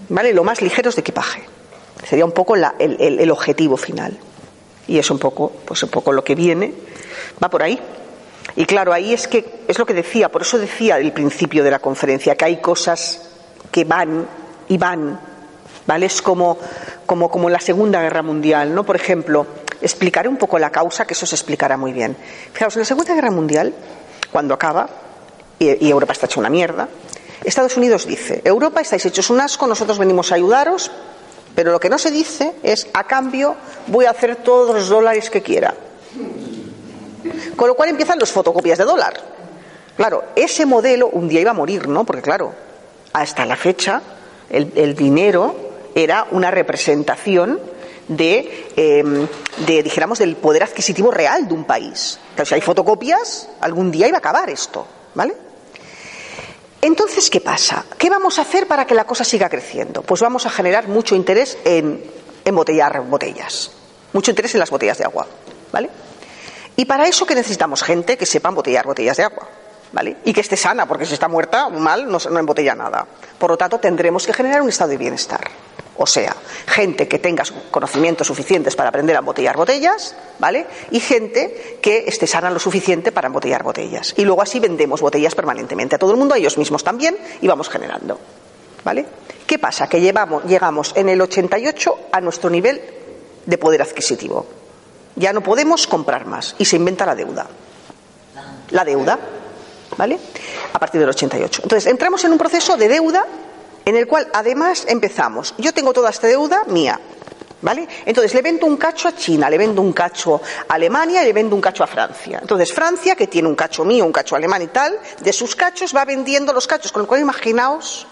[0.07, 0.33] ¿Vale?
[0.33, 1.43] Lo más ligeros de equipaje.
[2.07, 4.17] Sería un poco el, el objetivo final.
[4.87, 6.73] Y es un poco, pues un poco lo que viene,
[7.43, 7.77] va por ahí.
[8.55, 11.71] Y claro, ahí es que es lo que decía, por eso decía al principio de
[11.71, 13.27] la conferencia, que hay cosas
[13.73, 14.40] que van
[14.71, 15.19] y van,
[15.85, 16.05] ¿vale?
[16.05, 16.57] Es como,
[17.05, 18.85] como, como la Segunda Guerra Mundial, ¿no?
[18.85, 19.45] Por ejemplo,
[19.81, 22.15] explicaré un poco la causa, que eso se explicará muy bien.
[22.53, 23.73] Fijaos, en la Segunda Guerra Mundial,
[24.31, 24.87] cuando acaba,
[25.59, 26.87] y, Europa está hecha una mierda,
[27.43, 30.89] Estados Unidos dice, Europa estáis hechos un asco, nosotros venimos a ayudaros,
[31.53, 33.57] pero lo que no se dice es, a cambio,
[33.87, 35.73] voy a hacer todos los dólares que quiera.
[37.57, 39.19] Con lo cual empiezan las fotocopias de dólar.
[39.97, 42.05] Claro, ese modelo un día iba a morir, ¿no?
[42.05, 42.53] Porque claro,
[43.11, 44.01] hasta la fecha
[44.51, 45.55] el, dinero
[45.95, 47.59] era una representación
[48.07, 49.27] de, em,
[49.65, 52.19] de, dijéramos, del poder adquisitivo real de un país.
[52.43, 54.85] Si hay fotocopias, algún día iba a acabar esto,
[55.15, 55.35] ¿vale?
[56.81, 57.85] Entonces, ¿qué pasa?
[57.97, 60.01] ¿Qué vamos a hacer para que la cosa siga creciendo?
[60.01, 62.03] Pues vamos a generar mucho interés en
[62.43, 63.71] embotellar botellas,
[64.13, 65.27] mucho interés en las botellas de agua,
[65.71, 65.89] ¿vale?
[66.75, 69.47] Y para eso que necesitamos gente que sepa embotellar botellas de agua,
[69.91, 70.17] ¿vale?
[70.25, 73.05] Y que esté sana, porque si está muerta, mal, no, no embotella nada.
[73.37, 75.41] Por lo tanto, tendremos que generar un estado de bienestar.
[75.97, 76.35] O sea,
[76.65, 80.65] gente que tenga conocimientos suficientes para aprender a embotellar botellas, ¿vale?
[80.89, 84.13] Y gente que esté sana lo suficiente para embotellar botellas.
[84.17, 87.47] Y luego así vendemos botellas permanentemente a todo el mundo, a ellos mismos también, y
[87.47, 88.19] vamos generando.
[88.83, 89.05] ¿Vale?
[89.45, 89.87] ¿Qué pasa?
[89.87, 92.81] Que llevamos, llegamos en el 88 a nuestro nivel
[93.45, 94.47] de poder adquisitivo.
[95.15, 97.47] Ya no podemos comprar más y se inventa la deuda.
[98.71, 99.19] La deuda,
[99.97, 100.19] ¿vale?
[100.73, 101.61] A partir del 88.
[101.63, 103.25] Entonces, entramos en un proceso de deuda
[103.85, 106.99] en el cual además empezamos, yo tengo toda esta deuda mía,
[107.63, 107.87] ¿Vale?
[108.07, 111.33] Entonces le vendo un cacho a China, le vendo un cacho a Alemania y le
[111.33, 112.39] vendo un cacho a Francia.
[112.41, 115.95] Entonces Francia, que tiene un cacho mío, un cacho alemán y tal, de sus cachos
[115.95, 116.91] va vendiendo los cachos.
[116.91, 118.07] Con lo cual imaginaos,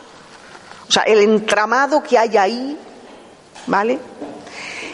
[0.87, 2.77] o sea, el entramado que hay ahí,
[3.65, 3.97] ¿vale?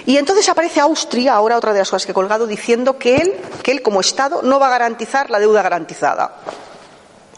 [0.06, 3.34] Y entonces aparece Austria, ahora otra de las cosas que he colgado, diciendo que él,
[3.62, 6.34] que él como Estado no va a garantizar la deuda garantizada.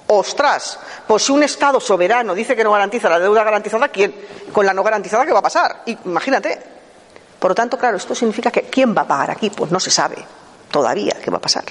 [0.08, 4.16] Ostras, pues si un Estado soberano dice que no garantiza la deuda garantizada, ¿quién?
[4.53, 5.82] Con la no garantizada, ¿qué va a pasar?
[5.86, 6.60] imagínate.
[7.39, 9.49] Por lo tanto, claro, esto significa que ¿quién va a pagar aquí?
[9.49, 10.18] Pues no se sabe
[10.72, 11.66] todavía qué va a pasar.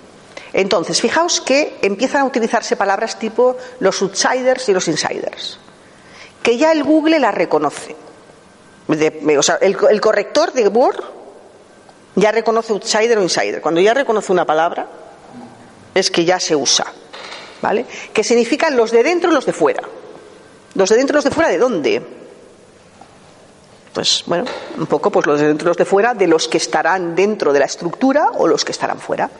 [0.52, 5.58] Entonces, fijaos que empiezan a utilizarse palabras tipo los outsiders y los insiders,
[6.42, 7.94] que ya el Google la reconoce.
[8.88, 11.04] o sea, el, el, corrector de Word
[12.16, 13.60] ya reconoce outsider o insider.
[13.60, 14.88] Cuando ya reconoce una palabra,
[15.94, 16.86] es que ya se usa.
[17.62, 17.84] ¿Vale?
[18.12, 19.82] Que significan los de dentro y los de fuera.
[20.74, 22.02] ¿Los de dentro los de fuera de dónde?
[23.92, 24.44] Pues bueno,
[24.78, 27.58] un poco pues los de dentro los de fuera de los que estarán dentro de
[27.58, 29.30] la estructura o los que estarán fuera.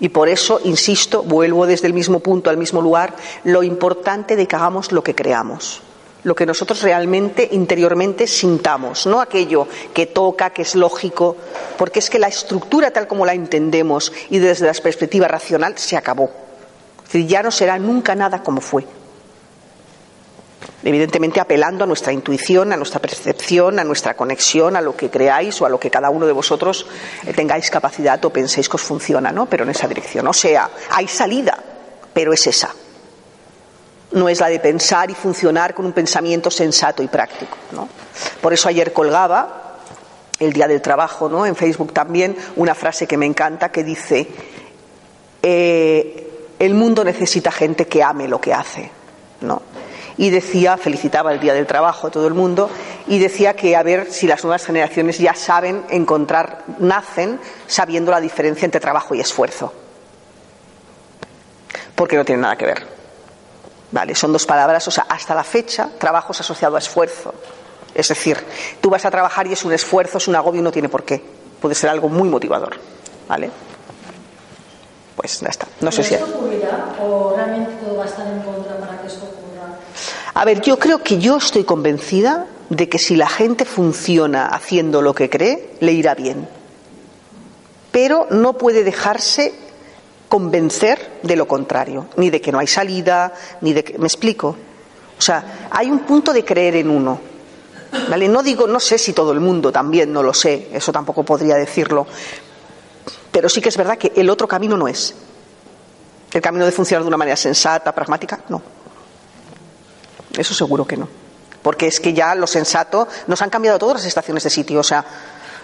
[0.00, 4.46] Y por eso, insisto, vuelvo desde el mismo punto al mismo lugar, lo importante de
[4.46, 5.82] que hagamos lo que creamos.
[6.26, 11.36] lo que nosotros realmente interiormente sintamos, no aquello que toca, que es lógico,
[11.78, 15.96] porque es que la estructura tal como la entendemos y desde la perspectiva racional se
[15.96, 16.28] acabó.
[17.06, 18.84] Es decir, ya no será nunca nada como fue.
[20.86, 25.60] Evidentemente apelando a nuestra intuición, a nuestra percepción, a nuestra conexión, a lo que creáis
[25.60, 26.86] o a lo que cada uno de vosotros
[27.26, 29.46] eh, tengáis capacidad o penséis que os funciona, ¿no?
[29.46, 30.28] Pero en esa dirección.
[30.28, 31.58] O sea, hay salida,
[32.14, 32.72] pero es esa
[34.12, 37.56] no es la de pensar y funcionar con un pensamiento sensato y práctico.
[37.72, 37.88] ¿no?
[38.40, 39.78] Por eso ayer colgaba,
[40.38, 41.46] el día del trabajo, ¿no?
[41.46, 44.28] en Facebook también, una frase que me encanta que dice,
[45.42, 46.30] eh,
[46.60, 48.88] el mundo necesita gente que ame lo que hace.
[49.40, 49.60] ¿no?
[50.18, 52.70] Y decía, felicitaba el día del trabajo a todo el mundo,
[53.06, 58.20] y decía que a ver si las nuevas generaciones ya saben encontrar, nacen sabiendo la
[58.20, 59.72] diferencia entre trabajo y esfuerzo.
[61.94, 62.86] Porque no tiene nada que ver.
[63.92, 67.34] Vale, son dos palabras, o sea, hasta la fecha, trabajo es asociado a esfuerzo.
[67.94, 68.36] Es decir,
[68.80, 71.04] tú vas a trabajar y es un esfuerzo, es un agobio y no tiene por
[71.04, 71.22] qué.
[71.60, 72.76] Puede ser algo muy motivador.
[73.26, 73.50] ¿Vale?
[75.16, 75.66] Pues ya está.
[75.80, 76.14] No sé si.
[76.14, 79.78] o realmente todo va a estar en contra para que esto ocurra?
[80.36, 85.00] A ver, yo creo que yo estoy convencida de que si la gente funciona haciendo
[85.00, 86.46] lo que cree, le irá bien.
[87.90, 89.54] Pero no puede dejarse
[90.28, 93.32] convencer de lo contrario, ni de que no hay salida,
[93.62, 93.98] ni de que.
[93.98, 94.48] ¿Me explico?
[95.18, 97.18] O sea, hay un punto de creer en uno.
[98.10, 98.28] ¿Vale?
[98.28, 101.54] No digo, no sé si todo el mundo también, no lo sé, eso tampoco podría
[101.54, 102.06] decirlo.
[103.32, 105.14] Pero sí que es verdad que el otro camino no es.
[106.30, 108.76] El camino de funcionar de una manera sensata, pragmática, no.
[110.36, 111.08] Eso seguro que no.
[111.62, 114.80] Porque es que ya lo sensato nos han cambiado todas las estaciones de sitio.
[114.80, 115.04] O sea,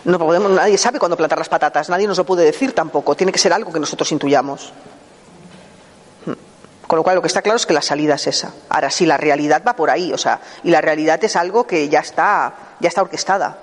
[0.04, 3.32] no podemos, nadie sabe cuándo plantar las patatas, nadie nos lo puede decir tampoco, tiene
[3.32, 4.72] que ser algo que nosotros intuyamos.
[6.26, 6.32] Hmm.
[6.86, 8.52] Con lo cual, lo que está claro es que la salida es esa.
[8.68, 11.88] Ahora sí, la realidad va por ahí, o sea, y la realidad es algo que
[11.88, 13.58] ya está, ya está orquestada.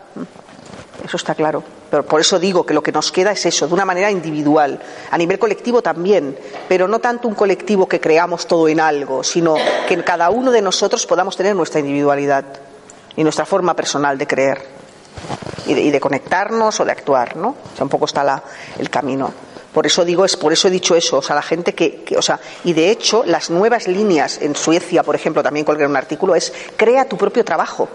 [1.04, 1.64] Eso está claro.
[1.90, 4.80] Pero por eso digo que lo que nos queda es eso, de una manera individual.
[5.12, 6.38] A nivel colectivo también,
[6.68, 9.56] pero no tanto un colectivo que creamos todo en algo, sino
[9.88, 12.46] que en cada uno de nosotros podamos tener nuestra individualidad
[13.16, 14.80] y nuestra forma personal de creer
[15.66, 17.50] y de, conectarnos o de actuar, ¿no?
[17.50, 18.42] O sea, un poco está la,
[18.78, 19.32] el camino.
[19.74, 22.22] Por eso digo, es por eso he dicho eso, o sea, la gente que, o
[22.22, 26.34] sea, y de hecho las nuevas líneas en Suecia, por ejemplo, también colgué un artículo,
[26.34, 27.88] es crea tu propio trabajo.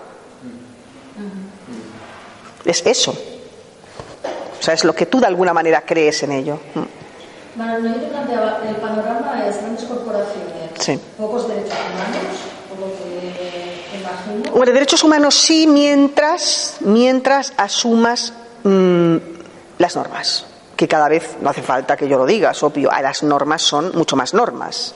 [2.64, 3.12] Es eso.
[3.12, 6.58] O sea, es lo que tú de alguna manera crees en ello.
[7.54, 12.38] Bueno, el panorama es grandes corporaciones, pocos derechos humanos,
[12.68, 13.54] por lo que
[14.52, 19.16] bueno, derechos humanos sí, mientras, mientras asumas mm,
[19.78, 20.46] las normas.
[20.76, 22.90] Que cada vez no hace falta que yo lo diga, es obvio.
[22.90, 24.94] Las normas son mucho más normas.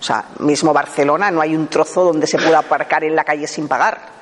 [0.00, 3.46] O sea, mismo Barcelona no hay un trozo donde se pueda aparcar en la calle
[3.46, 4.17] sin pagar.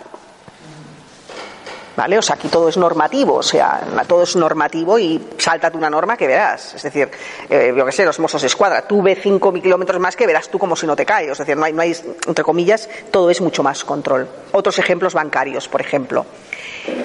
[1.97, 2.19] ¿Vale?
[2.19, 6.17] O sea, aquí todo es normativo, o sea, todo es normativo y sáltate una norma
[6.17, 6.75] que verás.
[6.75, 7.09] Es decir,
[7.49, 10.51] eh, yo qué sé, los mozos de escuadra, tú ve cinco kilómetros más que verás
[10.51, 11.31] tú como si no te caes.
[11.33, 14.29] Es decir, no hay, no hay, entre comillas, todo es mucho más control.
[14.53, 16.27] Otros ejemplos bancarios, por ejemplo.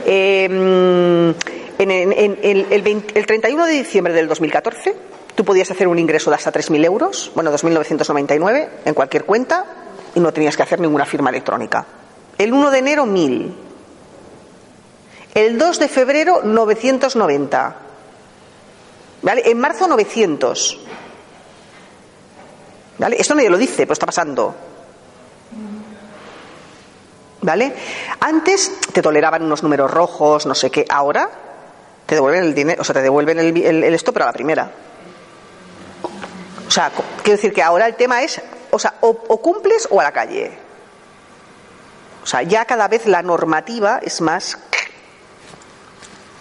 [0.06, 1.34] Em,
[1.80, 4.94] en, el, 31 de diciembre del 2014,
[5.36, 9.66] tú podías hacer un ingreso de hasta 3.000 euros, bueno, 2.999 en cualquier cuenta,
[10.16, 11.86] y no tenías que hacer ninguna firma electrónica.
[12.38, 13.71] El 1 de enero, 1.000.
[15.34, 17.76] El 2 de febrero, 990.
[19.22, 19.44] ¿Vale?
[19.46, 20.80] En marzo, 900.
[22.98, 23.16] ¿Vale?
[23.20, 24.54] Esto nadie lo dice, pero está pasando.
[27.42, 27.74] ¿Vale?
[28.20, 30.86] Antes te toleraban unos números rojos, no sé qué.
[30.90, 31.30] Ahora
[32.06, 34.70] te devuelven el dinero, o sea, te devuelven el, esto, pero a la primera.
[36.68, 36.92] O sea,
[37.24, 40.52] quiero decir que ahora el tema es, o sea, o cumples o a la calle.
[42.24, 44.58] O sea, ya cada vez la normativa es más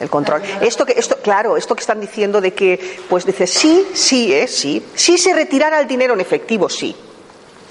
[0.01, 0.43] el control.
[0.61, 4.55] Esto que, esto, claro, esto que están diciendo de que, pues dice, sí, sí, es,
[4.57, 4.85] sí.
[4.95, 6.97] Si se retirara el dinero en efectivo, sí.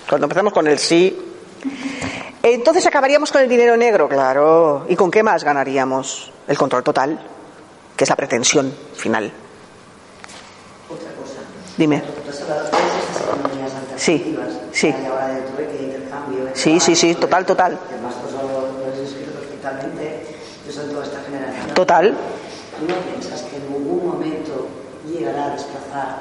[0.08, 1.18] Cuando empezamos con el sí.
[2.42, 4.86] Entonces acabaríamos con el dinero negro, claro.
[4.88, 6.32] ¿Y con qué más ganaríamos?
[6.48, 7.20] El control total,
[7.98, 9.32] que es la pretensión final.
[10.88, 11.40] Otra cosa.
[11.78, 12.02] Dime.
[13.98, 14.38] Sí,
[14.72, 14.96] sí.
[16.54, 17.80] Sí, sí, sí, total, total.
[21.80, 22.12] Total.
[22.12, 24.68] ¿No piensas que en algún momento
[25.10, 26.18] llegará a desplazar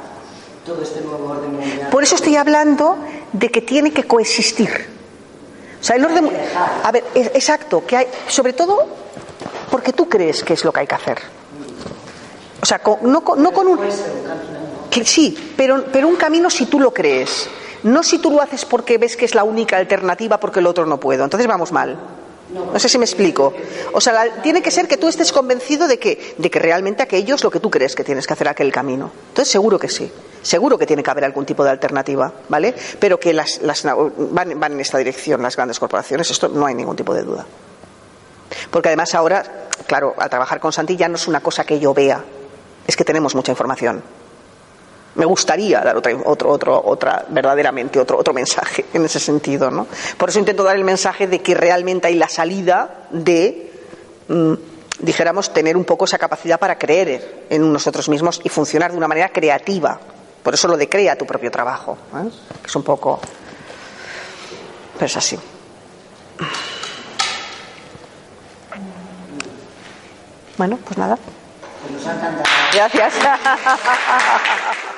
[0.65, 1.89] todo este nuevo orden mundial?
[1.91, 2.97] Por eso estoy hablando
[3.33, 4.71] de que tiene que coexistir.
[5.81, 6.31] O sea, el orden.
[6.85, 8.07] A ver, exacto, que hay.
[8.29, 8.87] Sobre todo
[9.69, 11.19] porque tú crees que es lo que hay que hacer.
[12.63, 13.81] O sea, no, no con un.
[14.93, 17.49] Que sí, pero, pero un camino si tú lo crees.
[17.83, 20.87] No si tú lo haces porque ves que es la única alternativa porque el otro
[20.87, 21.25] no puedo.
[21.25, 21.99] Entonces vamos mal.
[22.53, 23.53] No sé si me explico.
[23.93, 27.35] O sea, tiene que ser que tú estés convencido de que, de que realmente aquello
[27.35, 29.11] es lo que tú crees que tienes que hacer aquel camino.
[29.29, 30.11] Entonces seguro que sí.
[30.41, 32.75] Seguro que tiene que haber algún tipo de alternativa, ¿vale?
[32.99, 36.97] Pero que las, van, van en esta dirección las grandes corporaciones, esto no hay ningún
[36.97, 37.45] tipo de duda.
[38.71, 41.93] Porque además ahora, claro, al trabajar con Santi ya no es una cosa que yo
[41.93, 42.25] vea,
[42.87, 44.03] es que tenemos mucha información.
[45.19, 49.89] Me gustaría dar otra, otro, otro, otra, verdaderamente otro, otro mensaje en ese sentido, ¿no?
[50.17, 53.73] Por eso intento dar el mensaje de que realmente hay la salida de,
[54.29, 54.53] mm,
[55.01, 59.09] dijéramos, tener un poco esa capacidad para creer en nosotros mismos y funcionar de una
[59.09, 59.99] manera creativa.
[60.45, 62.31] Por eso lo de crea tu propio trabajo, ¿eh?
[62.65, 63.19] es un poco,
[64.95, 65.37] pero es así.
[70.57, 71.19] Bueno, pues nada.
[72.73, 73.15] Gracias.